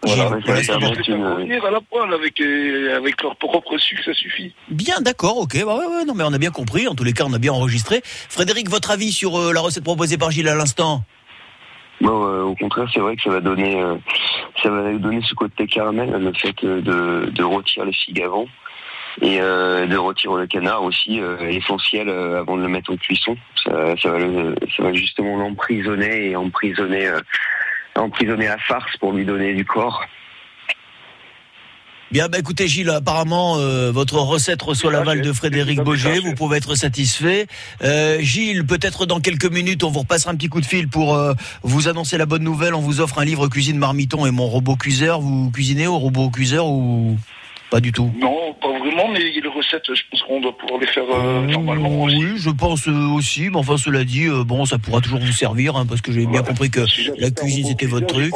[0.04, 4.14] Voilà, Gilles, ça, fait revenir à la poêle avec, euh, avec leur propre sucre, ça
[4.14, 4.54] suffit.
[4.70, 5.64] Bien, d'accord, ok.
[5.64, 6.88] Bah ouais, ouais, non, mais on a bien compris.
[6.88, 8.02] En tous les cas, on a bien enregistré.
[8.04, 11.04] Frédéric, votre avis sur euh, la recette proposée par Gilles à l'instant?
[12.02, 13.96] Bon, euh, au contraire, c'est vrai que ça va donner, euh,
[14.64, 18.48] ça va donner ce côté caramel, le fait de, de rôtir les figues avant
[19.22, 22.96] et euh, de rôtir le canard aussi, euh, essentiel euh, avant de le mettre en
[22.98, 23.38] cuisson.
[23.64, 27.06] Ça, ça va, le- ça va justement l'emprisonner et emprisonner,
[27.96, 30.02] emprisonner la farce pour lui donner du corps.
[32.12, 36.58] Bien, bah écoutez Gilles, apparemment euh, votre recette reçoit l'aval de Frédéric Boger, vous pouvez
[36.58, 37.48] être satisfait.
[37.84, 41.16] Euh, Gilles, peut-être dans quelques minutes, on vous repassera un petit coup de fil pour
[41.16, 42.76] euh, vous annoncer la bonne nouvelle.
[42.76, 45.22] On vous offre un livre cuisine marmiton et mon robot cuiseur.
[45.22, 47.16] Vous cuisinez au robot cuiseur ou?
[47.72, 50.88] Pas du tout Non, pas vraiment, mais les recettes, je pense qu'on doit pouvoir les
[50.88, 52.18] faire euh, normalement aussi.
[52.18, 55.32] Oui, je pense euh, aussi, mais enfin cela dit, euh, bon, ça pourra toujours vous
[55.32, 56.82] servir, hein, parce que j'ai bien compris que
[57.18, 58.34] la cuisine c'était votre truc.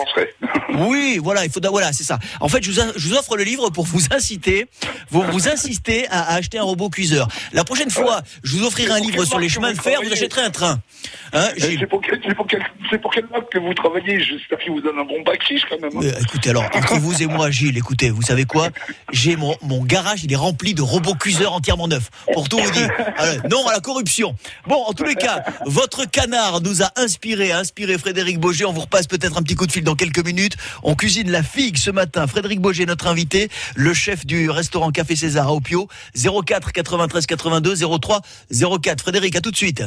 [0.78, 2.18] Oui, voilà, il faut, voilà, c'est ça.
[2.40, 4.68] En fait, je vous, je vous offre le livre pour vous inciter,
[5.10, 7.28] vous vous inciter à, à acheter un robot cuiseur.
[7.52, 10.42] La prochaine fois, je vous offrirai un livre sur les chemins de fer, vous achèterez
[10.42, 10.80] un train.
[11.36, 12.48] Hein, Gilles C'est pour, quel- c'est pour,
[13.02, 14.24] pour quelle marque que vous travaillez?
[14.24, 15.92] J'espère qu'il vous donne un bon bac chiche quand même.
[15.98, 16.02] hein.
[16.04, 18.70] Euh, écoutez, alors, entre vous et moi, Gilles, écoutez, vous savez quoi?
[19.12, 22.10] J'ai mon, mon garage, il est rempli de robots cuiseurs entièrement neufs.
[22.34, 22.90] Pour tout vous dire.
[23.18, 24.36] Alors, non à la corruption.
[24.68, 28.66] Bon, en tous les cas, votre canard nous a inspiré, a inspiré Frédéric Boger.
[28.66, 30.56] On vous repasse peut-être un petit coup de fil dans quelques minutes.
[30.84, 32.28] On cuisine la figue ce matin.
[32.28, 35.88] Frédéric Boger, notre invité, le chef du restaurant Café César à Opio.
[36.16, 38.22] 04 93 82 03
[38.82, 39.02] 04.
[39.02, 39.84] Frédéric, à tout de suite.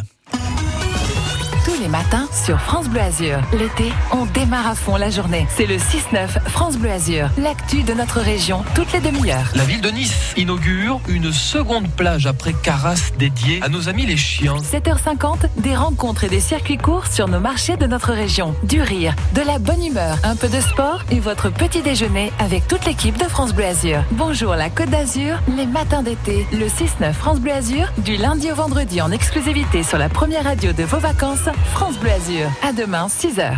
[1.88, 3.38] Les matins sur France Bleu Azur.
[3.53, 5.46] L'été, on démarre à fond la journée.
[5.48, 9.51] C'est le 6-9 France Bleu Azur, l'actu de notre région, toutes les demi-heures.
[9.55, 14.18] La ville de Nice inaugure une seconde plage après Carras dédiée à nos amis les
[14.18, 14.57] chiens.
[14.57, 18.55] 7h50, des rencontres et des circuits courts sur nos marchés de notre région.
[18.64, 22.68] Du rire, de la bonne humeur, un peu de sport et votre petit déjeuner avec
[22.68, 24.05] toute l'équipe de France Bleu Azur.
[24.11, 28.57] Bonjour la Côte d'Azur, les matins d'été, le 6-9 France Bleu Azur, du lundi au
[28.57, 31.48] vendredi en exclusivité sur la première radio de vos vacances,
[31.79, 32.51] France Bleu Azur.
[32.61, 33.57] À demain, 6h.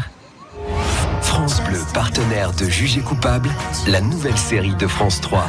[1.22, 3.48] France Bleu, partenaire de Jugé coupable,
[3.86, 5.46] la nouvelle série de France 3.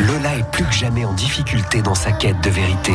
[0.00, 2.94] Lola est plus que jamais en difficulté dans sa quête de vérité.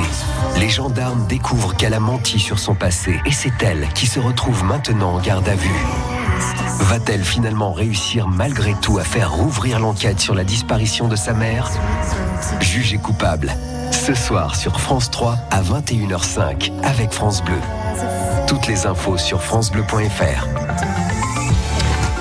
[0.57, 4.65] Les gendarmes découvrent qu'elle a menti sur son passé et c'est elle qui se retrouve
[4.65, 5.69] maintenant en garde à vue.
[6.81, 11.71] Va-t-elle finalement réussir malgré tout à faire rouvrir l'enquête sur la disparition de sa mère?
[12.59, 13.55] Jugé coupable.
[13.91, 17.60] Ce soir sur France 3 à 21h05 avec France Bleu.
[18.47, 20.47] Toutes les infos sur francebleu.fr.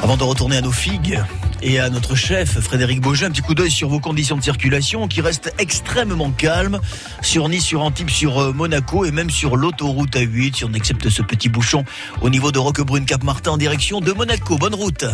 [0.02, 1.22] Avant de retourner à nos figues
[1.62, 5.08] et à notre chef Frédéric Beaujeu, un petit coup d'œil sur vos conditions de circulation
[5.08, 6.80] qui restent extrêmement calmes
[7.22, 11.08] sur Nice, sur Antibes, sur euh, Monaco et même sur l'autoroute A8 si on accepte
[11.08, 11.84] ce petit bouchon
[12.20, 14.56] au niveau de Roquebrune Cap Martin en direction de Monaco.
[14.56, 15.04] Bonne route.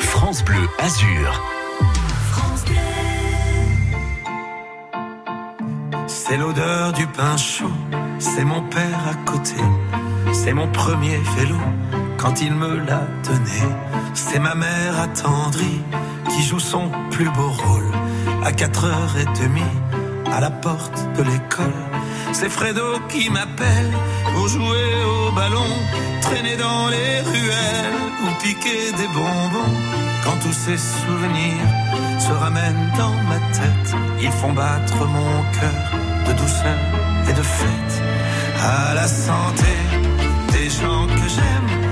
[0.00, 1.57] France Bleu Azur.
[6.28, 7.72] C'est l'odeur du pain chaud,
[8.18, 9.56] c'est mon père à côté,
[10.34, 11.56] c'est mon premier vélo
[12.18, 13.62] quand il me l'a donné.
[14.12, 15.80] C'est ma mère attendrie
[16.28, 17.90] qui joue son plus beau rôle
[18.44, 19.62] à 4h30
[20.30, 21.80] à la porte de l'école.
[22.32, 23.90] C'est Fredo qui m'appelle
[24.34, 25.72] pour jouer au ballon,
[26.20, 29.78] traîner dans les ruelles ou piquer des bonbons.
[30.22, 36.32] Quand tous ces souvenirs se ramènent dans ma tête, ils font battre mon cœur de
[36.34, 36.78] douceur
[37.28, 38.02] et de fête.
[38.60, 39.74] À la santé
[40.52, 41.87] des gens que j'aime,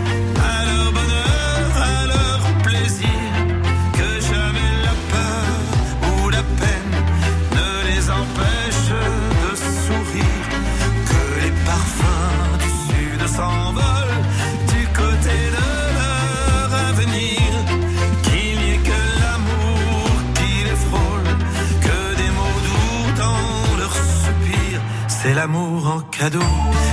[25.46, 26.50] l'amour en cadeau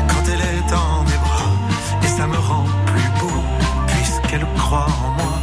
[0.07, 1.55] quand elle est en mes bras,
[2.03, 3.41] et ça me rend plus beau
[3.87, 5.33] puisqu'elle croit en moi.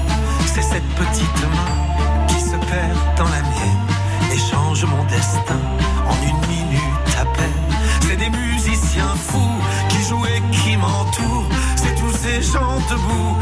[0.47, 3.87] C'est cette petite main qui se perd dans la mienne
[4.33, 5.63] et change mon destin
[6.09, 7.67] en une minute à peine.
[8.03, 11.49] C'est des musiciens fous qui jouent et qui m'entourent.
[11.75, 13.37] C'est tous ces gens debout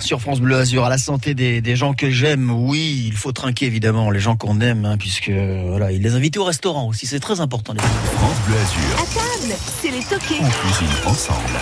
[0.00, 2.50] sur France Bleu Azur à la santé des, des gens que j'aime.
[2.50, 6.36] Oui, il faut trinquer évidemment les gens qu'on aime, hein, puisque voilà, il les invite
[6.36, 7.06] au restaurant aussi.
[7.06, 7.72] C'est très important.
[7.72, 8.94] Les France Bleu Azur.
[8.94, 10.40] À table, c'est les toqués.
[10.40, 11.60] On cuisine ensemble.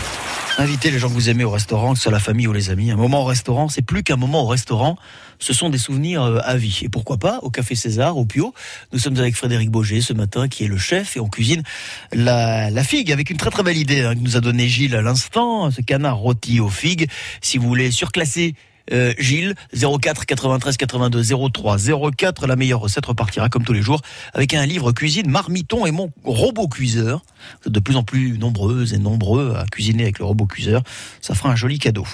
[0.60, 2.70] Invitez les gens que vous aimez au restaurant, que ce soit la famille ou les
[2.70, 2.90] amis.
[2.90, 4.96] Un moment au restaurant, c'est plus qu'un moment au restaurant.
[5.38, 6.80] Ce sont des souvenirs euh, à vie.
[6.82, 8.52] Et pourquoi pas au Café César, au Pio.
[8.92, 11.62] Nous sommes avec Frédéric Boger ce matin, qui est le chef, et on cuisine
[12.12, 14.96] la, la figue avec une très très belle idée hein, que nous a donné Gilles
[14.96, 15.70] à l'instant.
[15.70, 17.08] Ce canard rôti aux figues.
[17.40, 18.56] Si vous voulez surclasser
[18.92, 21.22] euh, Gilles, 04 93 82
[21.52, 21.76] 03
[22.16, 22.46] 04.
[22.46, 24.00] La meilleure recette repartira comme tous les jours
[24.34, 27.22] avec un livre cuisine Marmiton et mon robot cuiseur.
[27.66, 30.82] De plus en plus nombreuses et nombreux à cuisiner avec le robot cuiseur.
[31.20, 32.06] Ça fera un joli cadeau.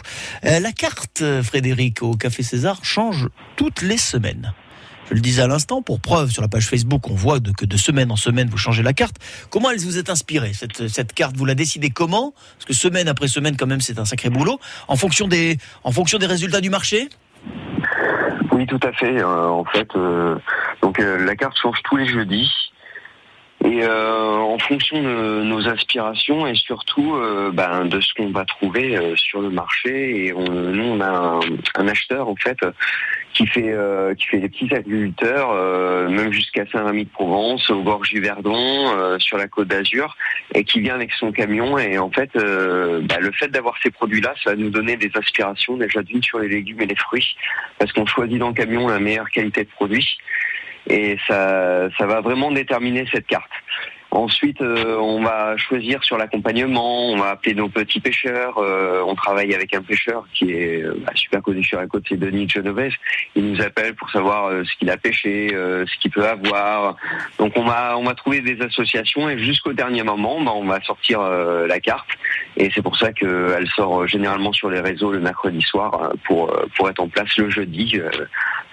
[0.45, 4.53] Euh, la carte, euh, Frédéric, au Café César change toutes les semaines.
[5.11, 7.67] Je le disais à l'instant, pour preuve, sur la page Facebook, on voit de- que
[7.67, 9.17] de semaine en semaine, vous changez la carte.
[9.51, 11.37] Comment elle vous est inspirée, cette, cette carte?
[11.37, 12.33] Vous la décidez comment?
[12.57, 14.59] Parce que semaine après semaine, quand même, c'est un sacré boulot.
[14.89, 17.09] En fonction des, en fonction des résultats du marché?
[18.53, 19.21] Oui, tout à fait.
[19.21, 20.37] Euh, en fait, euh,
[20.81, 22.51] donc euh, la carte change tous les jeudis.
[23.65, 28.45] Et euh, en fonction de nos aspirations et surtout euh, ben, de ce qu'on va
[28.45, 30.27] trouver euh, sur le marché.
[30.27, 31.41] Et nous, on a
[31.77, 32.59] un, acheteur en fait
[33.33, 33.75] qui fait
[34.19, 35.55] qui fait des petits agriculteurs,
[36.09, 40.17] même jusqu'à Saint-Rémy-de-Provence, au Gorges du Verdon, sur la Côte d'Azur,
[40.55, 41.77] et qui vient avec son camion.
[41.77, 45.77] Et en fait, bah, le fait d'avoir ces produits-là, ça va nous donner des aspirations
[45.77, 47.37] déjà d'une sur les légumes et les fruits,
[47.79, 50.07] parce qu'on choisit dans le camion la meilleure qualité de produit
[50.89, 53.51] et ça, ça va vraiment déterminer cette carte.
[54.15, 58.59] Ensuite, euh, on va choisir sur l'accompagnement, on va appeler nos petits pêcheurs.
[58.59, 62.05] euh, on travaille avec un pêcheur qui est euh, bah, super connu sur la côte,
[62.09, 62.93] c'est Denis Genovese.
[63.35, 66.97] Il nous appelle pour savoir euh, ce qu'il a pêché, euh, ce qu'il peut avoir.
[67.41, 70.81] Donc on va, on va trouver des associations et jusqu'au dernier moment, bah, on va
[70.83, 72.09] sortir la carte.
[72.57, 76.89] Et c'est pour ça qu'elle sort généralement sur les réseaux le mercredi soir pour, pour
[76.89, 78.01] être en place le jeudi.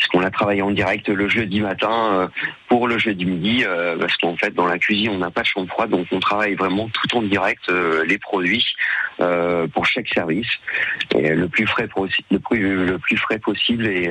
[0.02, 2.28] Euh, parce qu'on a travaillé en direct le jeudi matin euh,
[2.68, 5.48] pour le jeudi midi, euh, parce qu'en fait dans la cuisine on n'a pas de
[5.48, 8.66] chambre froide, donc on travaille vraiment tout en direct euh, les produits
[9.74, 10.48] pour chaque service,
[11.14, 11.88] le plus frais
[13.38, 14.10] possible et,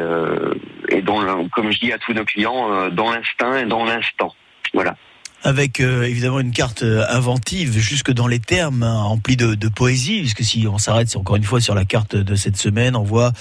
[1.52, 4.32] comme je dis à tous nos clients, dans l'instinct et dans l'instant.
[4.72, 4.94] Voilà.
[5.42, 9.68] Avec euh, évidemment une carte euh, inventive jusque dans les termes, hein, emplie de, de
[9.68, 13.02] poésie, puisque si on s'arrête encore une fois sur la carte de cette semaine, on
[13.02, 13.32] voit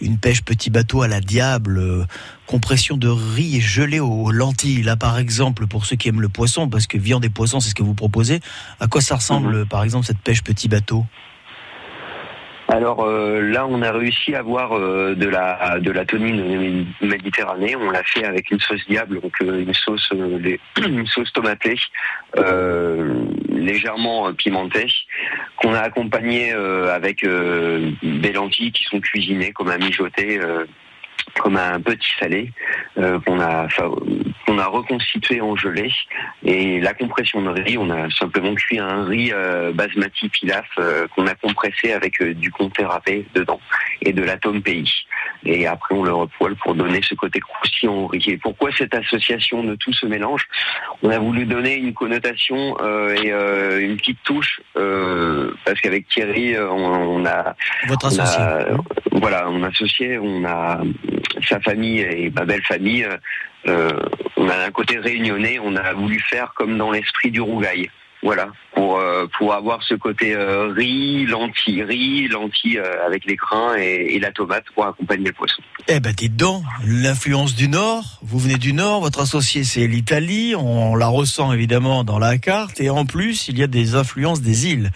[0.00, 2.04] une pêche petit bateau à la diable, euh,
[2.46, 4.82] compression de riz gelé aux lentilles.
[4.82, 7.70] Là par exemple, pour ceux qui aiment le poisson, parce que viande et poisson c'est
[7.70, 8.40] ce que vous proposez,
[8.80, 11.06] à quoi ça ressemble par exemple cette pêche petit bateau?
[12.68, 17.76] Alors euh, là, on a réussi à avoir euh, de la de la tonine méditerranée.
[17.76, 21.76] On l'a fait avec une sauce diable, donc euh, une sauce euh, une sauce tomatée,
[22.38, 24.88] euh, légèrement euh, pimentée,
[25.56, 30.40] qu'on a accompagnée avec des lentilles qui sont cuisinées comme un mijoté.
[31.40, 32.52] comme un petit salé
[32.98, 33.68] euh, qu'on a
[34.46, 35.92] qu'on a reconstitué en gelée
[36.44, 41.06] et la compression de riz on a simplement cuit un riz euh, basmati pilaf euh,
[41.14, 43.60] qu'on a compressé avec euh, du comté râpé dedans
[44.02, 44.90] et de l'atome pays
[45.44, 48.24] et après on le repoêle pour donner ce côté croustillant au riz.
[48.28, 50.44] Et pourquoi cette association de tout ce mélange?
[51.02, 56.08] On a voulu donner une connotation euh, et euh, une petite touche euh, parce qu'avec
[56.08, 57.54] Thierry on, on a
[57.86, 58.64] Votre on a-
[59.12, 60.80] voilà, on a associé, on a
[61.42, 63.04] sa famille et ma belle famille.
[63.04, 63.16] euh,
[63.68, 63.90] euh,
[64.36, 67.90] on a un côté réunionnais, on a voulu faire comme dans l'esprit du Rougail.
[68.26, 73.36] Voilà, pour euh, pour avoir ce côté euh, riz, lentilles, riz, lentilles euh, avec les
[73.36, 75.62] crins et, la tomate pour accompagner le poisson.
[75.86, 80.56] Eh ben dites donc, l'influence du Nord, vous venez du Nord, votre associé c'est l'Italie,
[80.56, 84.40] on la ressent évidemment dans la carte, et en plus il y a des influences
[84.40, 84.90] des îles.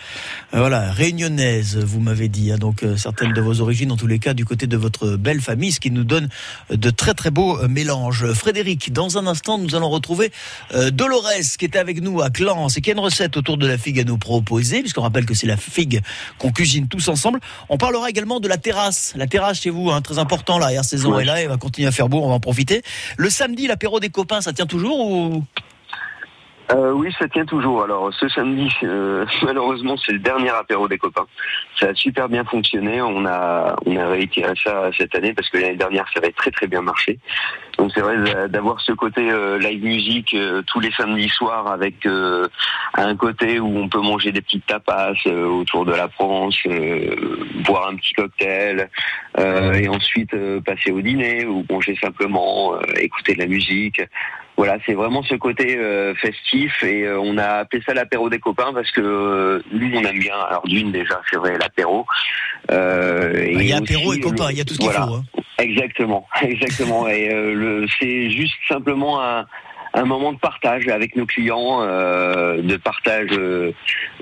[0.52, 4.34] Voilà, réunionnaise, vous m'avez dit, hein, donc certaines de vos origines, en tous les cas
[4.34, 6.28] du côté de votre belle famille, ce qui nous donne
[6.70, 8.32] de très très beaux mélanges.
[8.32, 10.32] Frédéric, dans un instant nous allons retrouver
[10.92, 13.78] Dolores qui était avec nous à Clance et qui a une recette autour de la
[13.78, 16.00] figue à nous proposer, puisqu'on rappelle que c'est la figue
[16.38, 17.40] qu'on cuisine tous ensemble.
[17.68, 21.18] On parlera également de la terrasse, la terrasse chez vous, hein, très important hier saison
[21.18, 22.82] est là, et va continuer à faire beau, on va en profiter.
[23.16, 25.44] Le samedi, l'apéro des copains, ça tient toujours ou?
[26.72, 27.82] Euh, oui, ça tient toujours.
[27.82, 31.26] Alors ce samedi, euh, malheureusement, c'est le dernier apéro des copains.
[31.78, 33.02] Ça a super bien fonctionné.
[33.02, 36.50] On a on a réitéré ça cette année parce que l'année dernière, ça avait très
[36.50, 37.18] très bien marché.
[37.78, 41.66] Donc c'est vrai d'a- d'avoir ce côté euh, live musique euh, tous les samedis soirs
[41.72, 42.46] avec euh,
[42.94, 46.56] un côté où on peut manger des petites tapas autour de la Provence,
[47.64, 48.90] boire un petit cocktail
[49.38, 50.30] et ensuite
[50.64, 54.02] passer au dîner ou manger simplement, écouter de la musique.
[54.60, 58.38] Voilà, c'est vraiment ce côté euh, festif et euh, on a appelé ça l'apéro des
[58.38, 60.34] copains parce que euh, nous on aime bien.
[60.50, 62.04] Alors d'une déjà, c'est vrai l'apéro.
[62.70, 65.06] Euh, Il y a aussi apéro et copains, il y a tout ce qu'il voilà.
[65.06, 65.14] faut.
[65.14, 65.24] hein.
[65.56, 67.08] Exactement, exactement.
[67.08, 69.46] et le, c'est juste simplement un,
[69.94, 73.72] un moment de partage avec nos clients, euh, de partage, euh,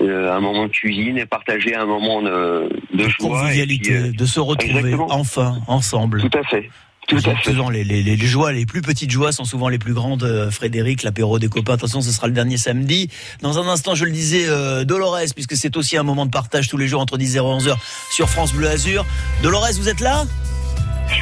[0.01, 3.11] un moment de cuisine et partager un moment de, de joie.
[3.11, 5.09] et Convivialité, puis, euh, de se retrouver exactement.
[5.11, 6.21] enfin, ensemble.
[6.31, 6.71] Tout à fait.
[7.09, 7.53] Tout à fait.
[7.53, 10.25] Faisant les, les, les joies, les plus petites joies sont souvent les plus grandes.
[10.25, 11.73] euh, Frédéric, l'apéro des copains.
[11.75, 13.09] Attention, ce sera le dernier samedi.
[13.41, 16.69] Dans un instant, je le disais, euh, Dolores, puisque c'est aussi un moment de partage
[16.69, 17.77] tous les jours entre 10h et 11h
[18.13, 19.07] sur France Bleu Azur.
[19.43, 20.27] Dolores, vous êtes là?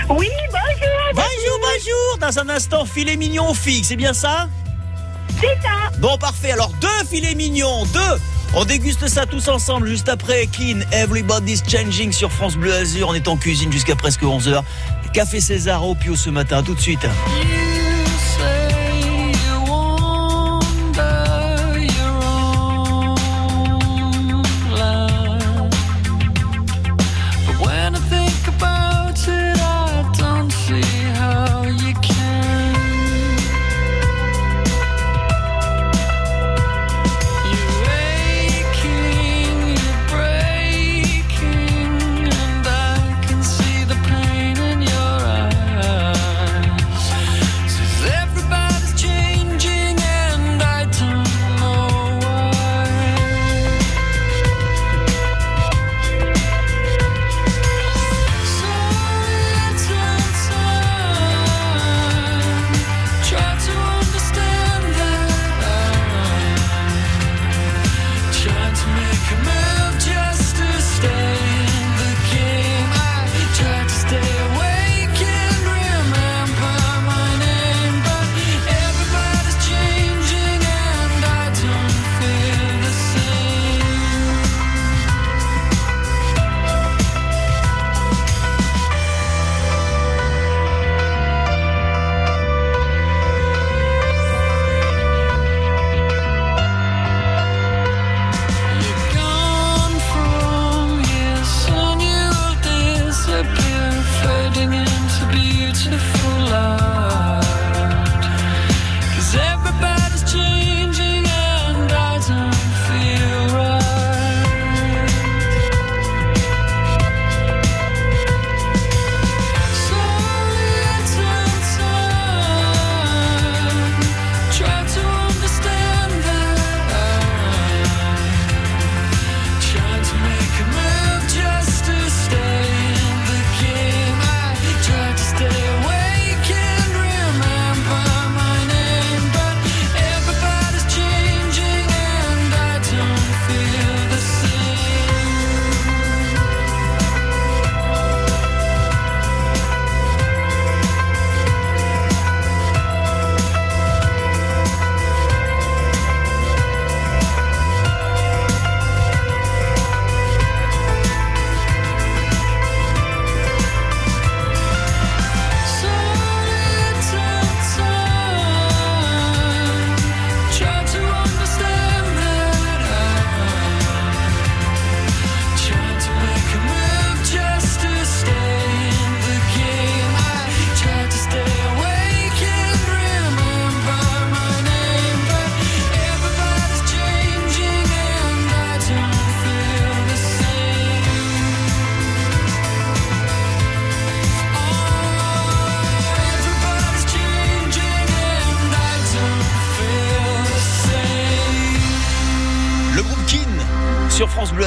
[0.09, 1.13] Oui, bonjour.
[1.15, 2.19] Bonjour, bonjour.
[2.21, 4.49] Dans un instant, filet mignon fixe, c'est bien ça?
[5.41, 5.93] C'est ça.
[6.01, 6.51] Bon, parfait.
[6.51, 8.01] Alors, deux filets mignons, deux.
[8.59, 13.09] On déguste ça tous ensemble juste après Clean Everybody's Changing sur France Bleu Azur.
[13.11, 14.63] On est en cuisine jusqu'à presque 11h.
[15.13, 17.07] Café César au Pio ce matin, tout de suite.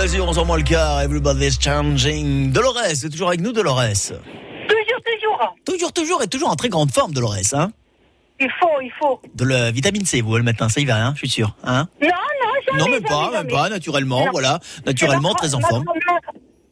[0.09, 1.01] Azur, 11h moins le quart.
[1.01, 2.51] Everybody's changing.
[2.51, 3.83] Dolores, c'est toujours avec nous, Dolores.
[4.09, 5.55] Toujours, toujours.
[5.63, 7.53] Toujours, toujours et toujours en très grande forme, Dolores.
[7.53, 7.69] Hein
[8.39, 9.21] Il faut, il faut.
[9.35, 11.55] de la vitamine C, vous, le matin, ça y va, hein, je suis sûr.
[11.63, 12.79] Hein Non, non, jamais.
[12.79, 14.31] non, même jamais, pas, même pas, naturellement, Non.
[14.31, 14.59] voilà.
[14.87, 15.85] Naturellement, Ma très en forme.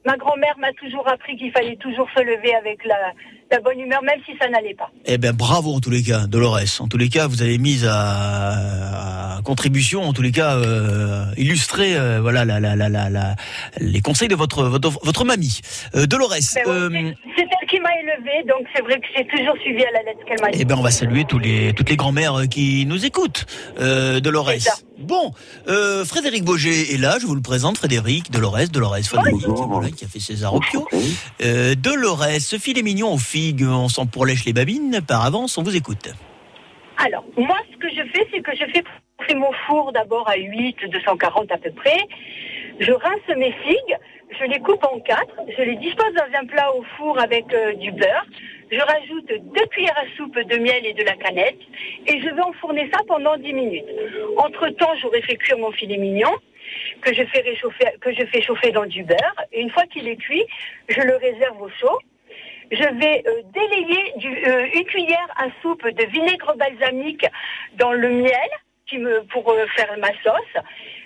[0.03, 2.95] Ma grand-mère m'a toujours appris qu'il fallait toujours se lever avec la,
[3.51, 4.89] la bonne humeur, même si ça n'allait pas.
[5.05, 6.59] Eh bien, bravo en tous les cas, Dolores.
[6.79, 11.25] En tous les cas, vous avez mis à, à contribution, en tous les cas, euh,
[11.37, 13.35] illustrer, euh, voilà, la, la, la, la, la-
[13.79, 15.59] les conseils de votre votre, votre mamie,
[15.95, 16.29] Euh, Dolores.
[16.55, 16.71] Ben oui,
[17.07, 20.03] euh, c'est elle qui m'a élevée, donc c'est vrai que j'ai toujours suivi à la
[20.03, 20.59] lettre qu'elle m'a dit.
[20.61, 23.45] Eh ben, on va saluer tous les, toutes les grand-mères qui nous écoutent,
[24.21, 24.51] Dolores.
[24.97, 25.31] Bon,
[25.67, 30.07] euh, Frédéric Boger est là, je vous le présente, Frédéric, Dolores, Dolores, Frédéric, qui a
[30.07, 30.87] fait César au Pio.
[31.41, 35.63] Euh, Dolores, ce filet mignon aux figues, on s'en pourlèche les babines, par avance, on
[35.63, 36.09] vous écoute.
[36.97, 38.83] Alors, moi, ce que je fais, c'est que je fais
[39.19, 41.99] chauffer mon four d'abord à 8, 240 à peu près.
[42.79, 43.97] Je rince mes figues,
[44.39, 47.73] je les coupe en quatre, je les dispose dans un plat au four avec euh,
[47.75, 48.25] du beurre.
[48.71, 51.55] Je rajoute deux cuillères à soupe de miel et de la cannelle
[52.05, 53.85] et je vais enfourner ça pendant 10 minutes.
[54.37, 56.31] Entre-temps, j'aurai fait cuire mon filet mignon
[57.01, 59.35] que je fais réchauffer, que je fais chauffer dans du beurre.
[59.53, 60.43] Et une fois qu'il est cuit,
[60.89, 61.97] je le réserve au chaud.
[62.69, 67.25] Je vais euh, délayer euh, une cuillère à soupe de vinaigre balsamique
[67.77, 68.49] dans le miel
[69.29, 70.63] pour euh, faire ma sauce.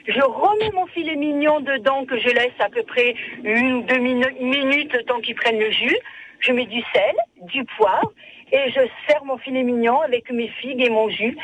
[0.08, 3.98] Je remets mon filet mignon dedans que je laisse à peu près une ou deux
[4.00, 5.98] minu- minutes temps qu'il prenne le jus.
[6.42, 7.16] Je mets du sel,
[7.54, 8.12] du poivre
[8.52, 11.38] et je sers mon filet mignon avec mes figues et mon jus.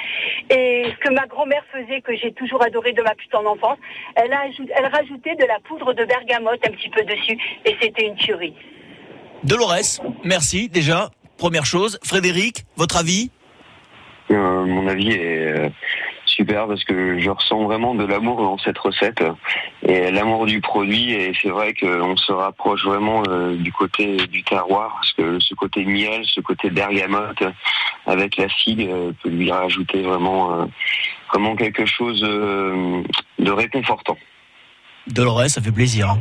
[0.50, 3.78] Et ce que ma grand-mère faisait, que j'ai toujours adoré de ma plus tendre enfance,
[4.16, 8.16] elle, elle rajoutait de la poudre de bergamote un petit peu dessus et c'était une
[8.16, 8.54] tuerie.
[9.44, 11.12] Dolores, merci déjà.
[11.38, 12.00] Première chose.
[12.04, 13.30] Frédéric, votre avis?
[14.32, 15.70] Euh, mon avis est euh,
[16.26, 19.24] super parce que je ressens vraiment de l'amour dans cette recette
[19.88, 24.44] et l'amour du produit et c'est vrai qu'on se rapproche vraiment euh, du côté du
[24.44, 27.44] terroir parce que ce côté miel, ce côté bergamote
[28.06, 30.66] avec la figue euh, peut lui rajouter vraiment, euh,
[31.32, 33.02] vraiment quelque chose euh,
[33.40, 34.18] de réconfortant.
[35.08, 36.10] Dolores, ça fait plaisir.
[36.10, 36.20] hein.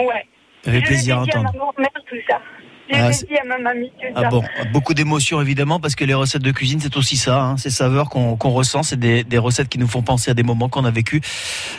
[0.00, 0.24] Ouais.
[0.62, 1.50] Ça fait plaisir à entendre.
[2.08, 2.40] tout ça.
[2.92, 4.28] Je Ah, dit à ma mamie, Ah ça.
[4.30, 7.70] bon, beaucoup d'émotions évidemment parce que les recettes de cuisine c'est aussi ça, hein, ces
[7.70, 10.84] saveurs qu'on ressent, c'est des, des recettes qui nous font penser à des moments qu'on
[10.84, 11.20] a vécu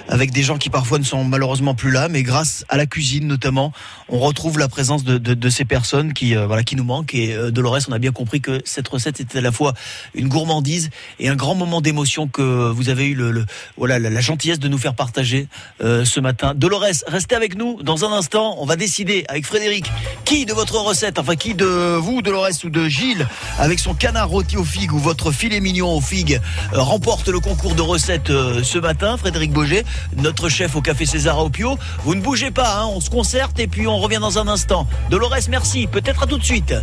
[0.07, 3.27] avec des gens qui parfois ne sont malheureusement plus là, mais grâce à la cuisine
[3.27, 3.73] notamment,
[4.09, 7.13] on retrouve la présence de, de, de ces personnes qui euh, voilà qui nous manquent
[7.13, 9.73] et euh, Dolores, on a bien compris que cette recette était à la fois
[10.15, 10.89] une gourmandise
[11.19, 13.45] et un grand moment d'émotion que vous avez eu le, le-
[13.77, 15.47] voilà la, la gentillesse de nous faire partager
[15.83, 16.53] euh, ce matin.
[16.55, 19.91] Dolores, restez avec nous dans un instant, on va décider avec Frédéric
[20.25, 23.27] qui de votre recette, enfin qui de vous, Dolores ou de Gilles,
[23.59, 26.39] avec son canard rôti aux figues ou votre filet mignon aux figues,
[26.73, 29.17] euh, remporte le concours de recettes euh, ce matin.
[29.17, 29.83] Frédéric Boger,
[30.17, 31.77] notre chef au Café César à Opio.
[32.03, 34.87] Vous ne bougez pas, hein, on se concerte et puis on revient dans un instant.
[35.09, 35.87] Dolores, merci.
[35.87, 36.73] Peut-être à tout de suite.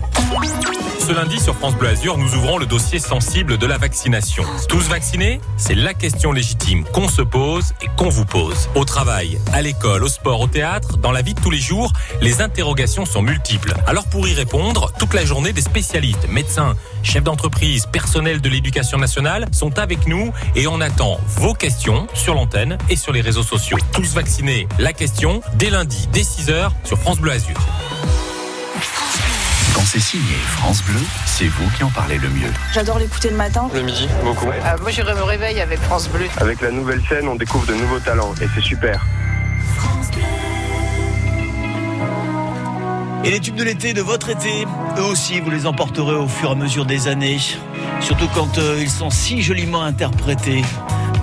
[0.99, 4.43] Ce lundi sur France Bleu Azur, nous ouvrons le dossier sensible de la vaccination.
[4.69, 5.41] Tous vaccinés?
[5.57, 8.69] C'est la question légitime qu'on se pose et qu'on vous pose.
[8.75, 11.93] Au travail, à l'école, au sport, au théâtre, dans la vie de tous les jours,
[12.21, 13.75] les interrogations sont multiples.
[13.87, 18.99] Alors pour y répondre, toute la journée, des spécialistes, médecins, chefs d'entreprise, personnels de l'éducation
[18.99, 23.43] nationale sont avec nous et on attend vos questions sur l'antenne et sur les réseaux
[23.43, 23.79] sociaux.
[23.93, 27.57] Tous vaccinés, la question, dès lundi, dès 6h sur France Bleu Azur.
[29.75, 32.53] Quand c'est signé France Bleu, c'est vous qui en parlez le mieux.
[32.75, 33.69] J'adore l'écouter le matin.
[33.75, 34.47] Le midi, beaucoup.
[34.47, 36.27] moi, je me réveille avec France Bleu.
[36.39, 39.05] Avec la nouvelle scène, on découvre de nouveaux talents et c'est super.
[43.25, 44.65] Et les tubes de l'été, de votre été,
[44.97, 47.39] eux aussi, vous les emporterez au fur et à mesure des années.
[48.01, 50.63] Surtout quand euh, ils sont si joliment interprétés.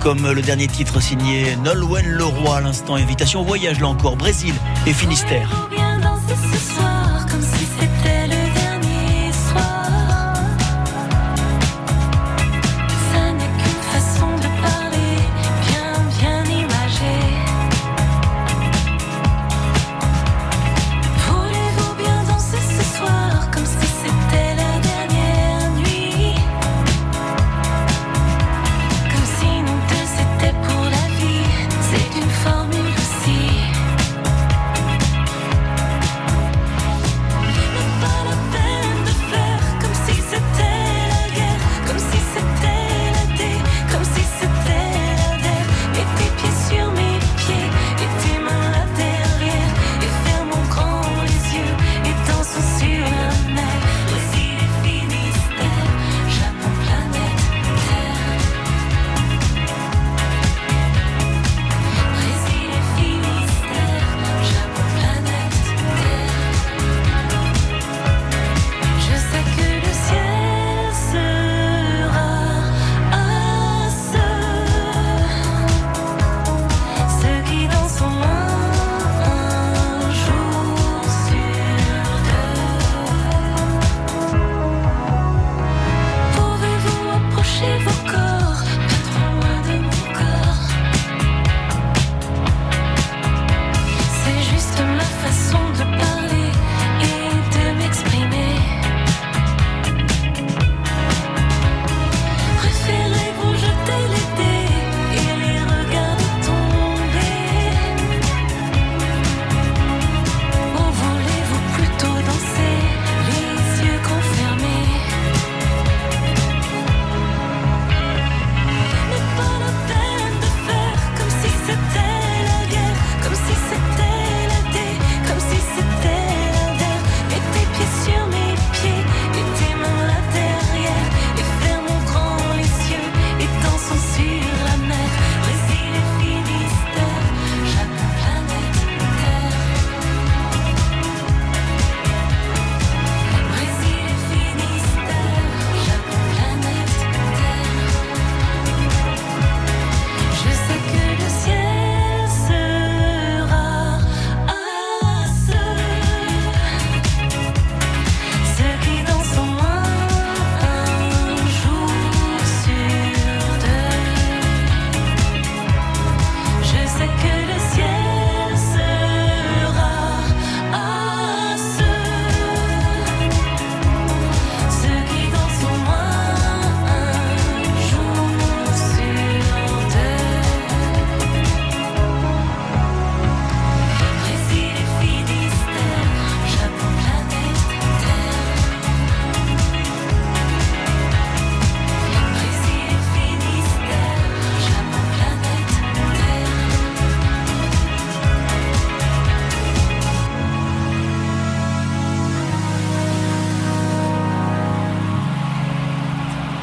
[0.00, 2.96] Comme euh, le dernier titre signé Nolwenn Leroy à l'instant.
[2.96, 4.54] Invitation au voyage, là encore, Brésil
[4.86, 5.68] et Finistère.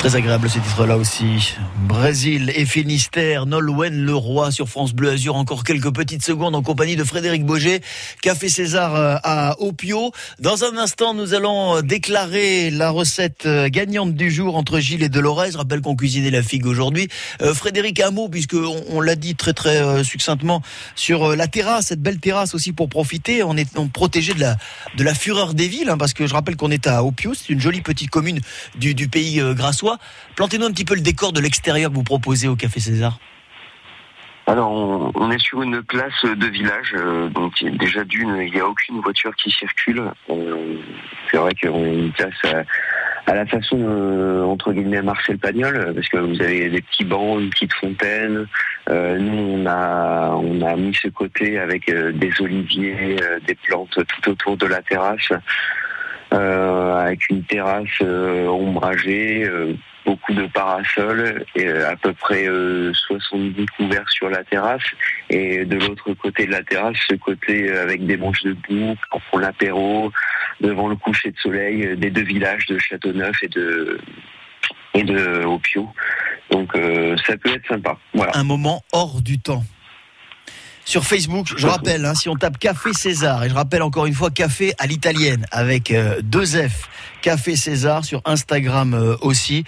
[0.03, 1.55] Très agréable ce titre-là aussi.
[1.87, 5.37] Brésil et Finistère, Nolwenn Leroy sur France Bleu Azur.
[5.37, 7.79] Encore quelques petites secondes en compagnie de Frédéric Boger,
[8.21, 10.11] Café César euh, à Opio.
[10.39, 15.09] Dans un instant, nous allons déclarer la recette euh, gagnante du jour entre Gilles et
[15.09, 15.51] Dolores.
[15.53, 17.07] Je rappelle qu'on cuisinait la figue aujourd'hui.
[17.41, 20.61] Euh, Frédéric, un mot, puisque on, on l'a dit très très euh, succinctement,
[20.95, 23.41] sur euh, la terrasse, cette belle terrasse aussi pour profiter.
[23.43, 24.41] On est protégé de
[25.03, 27.61] la, fureur des villes, hein, parce que je rappelle qu'on est à Opio, c'est une
[27.61, 28.41] jolie petite commune
[28.75, 29.53] du, du pays euh,
[30.35, 33.19] Plantez-nous un petit peu le décor de l'extérieur que vous proposez au Café César.
[34.45, 38.67] Alors, on, est sur une place de village, euh, donc déjà d'une, il n'y a
[38.67, 40.03] aucune voiture qui circule.
[40.29, 40.75] Euh,
[41.31, 42.65] c'est vrai qu'on est une place
[43.25, 47.39] à, la façon, euh, entre guillemets, Marcel Pagnol, parce que vous avez des petits bancs,
[47.39, 48.45] une petite fontaine.
[48.89, 53.15] Nous, on a, mis ce côté avec des oliviers,
[53.47, 55.31] des plantes tout autour de la terrasse,
[56.33, 59.43] avec une terrasse euh, ombragée.
[59.43, 59.75] euh,
[60.05, 64.83] beaucoup de parasols et euh, à peu près euh, 70 couverts sur la terrasse
[65.29, 68.95] et de l'autre côté de la terrasse ce côté euh, avec des manches de boue
[69.29, 70.11] pour l'apéro
[70.61, 73.99] devant le coucher de soleil euh, des deux villages de Châteauneuf et de
[74.93, 75.89] et de Opio
[76.51, 79.63] donc euh, ça peut être sympa voilà Un moment hors du temps.
[80.85, 84.13] Sur Facebook, je rappelle, hein, si on tape Café César, et je rappelle encore une
[84.13, 86.89] fois Café à l'italienne avec euh, deux F,
[87.21, 89.63] Café César sur Instagram euh, aussi.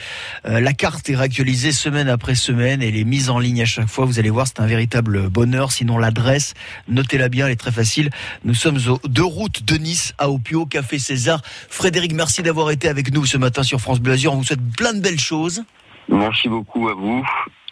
[0.45, 3.65] Euh, la carte est réactualisée semaine après semaine et elle est mise en ligne à
[3.65, 4.03] chaque fois.
[4.03, 5.71] Vous allez voir, c'est un véritable bonheur.
[5.71, 6.53] Sinon, l'adresse,
[6.89, 8.09] notez-la bien, elle est très facile.
[8.43, 11.41] Nous sommes aux deux routes de Nice à Opio, Café César.
[11.69, 14.33] Frédéric, merci d'avoir été avec nous ce matin sur France Bleu Azur.
[14.33, 15.63] On vous souhaite plein de belles choses.
[16.09, 17.23] merci beaucoup à vous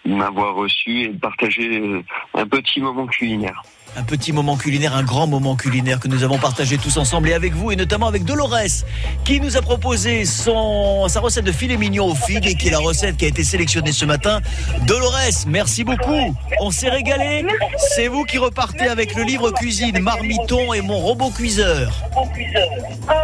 [0.06, 3.64] m'avoir reçu et de partager euh, un petit moment culinaire
[3.95, 7.34] Un petit moment culinaire, un grand moment culinaire que nous avons partagé tous ensemble et
[7.34, 8.84] avec vous et notamment avec Dolores
[9.24, 12.72] qui nous a proposé son, sa recette de filet mignon aux figues et qui est
[12.72, 14.41] la recette qui a été sélectionnée ce matin.
[14.88, 16.36] Dolores, merci beaucoup.
[16.60, 17.45] On s'est régalé.
[17.78, 21.93] C'est vous qui repartez avec le livre cuisine Marmiton et mon robot cuiseur.
[22.18, 22.24] Oh,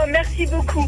[0.07, 0.87] merci beaucoup.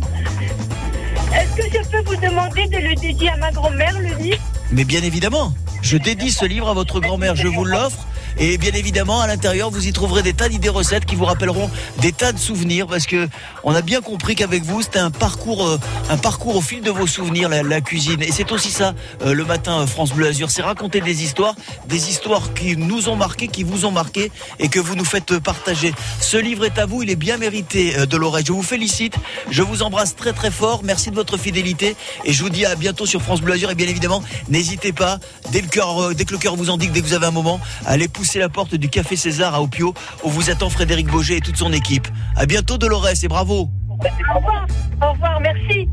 [1.34, 4.42] Est-ce que je peux vous demander de le dédier à ma grand-mère, le livre?
[4.72, 8.06] Mais bien évidemment, je dédie ce livre à votre grand-mère, je vous l'offre.
[8.38, 11.70] Et bien évidemment, à l'intérieur, vous y trouverez des tas d'idées recettes qui vous rappelleront
[12.00, 13.30] des tas de souvenirs, parce que
[13.64, 16.92] on a bien compris qu'avec vous, c'était un parcours, euh, un parcours au fil de
[16.92, 18.22] vos souvenirs, la, cuisine.
[18.22, 18.94] Et c'est aussi ça,
[19.24, 21.56] euh, le matin, euh, France Bleu Azur, c'est raconter des histoires,
[21.88, 25.40] des histoires qui nous ont marqué, qui vous ont marqué, et que vous nous faites
[25.40, 25.94] partager.
[26.20, 28.40] Ce livre est à vous, il est bien mérité, Dolores.
[28.46, 29.16] Je vous félicite,
[29.50, 30.82] je vous embrasse très très fort.
[30.84, 31.96] Merci de votre fidélité,
[32.26, 33.72] et je vous dis à bientôt sur France Bleu Azur.
[33.72, 35.20] Et bien évidemment, n'hésitez pas,
[35.52, 35.68] dès le
[36.14, 38.50] dès que le cœur vous dit, dès que vous avez un moment, allez pousser la
[38.50, 39.94] porte du Café César à Opio,
[40.24, 42.08] où vous attend Frédéric Boger et toute son équipe.
[42.36, 44.66] À bientôt, Dolores, et Au revoir.
[45.02, 45.90] Au revoir, merci.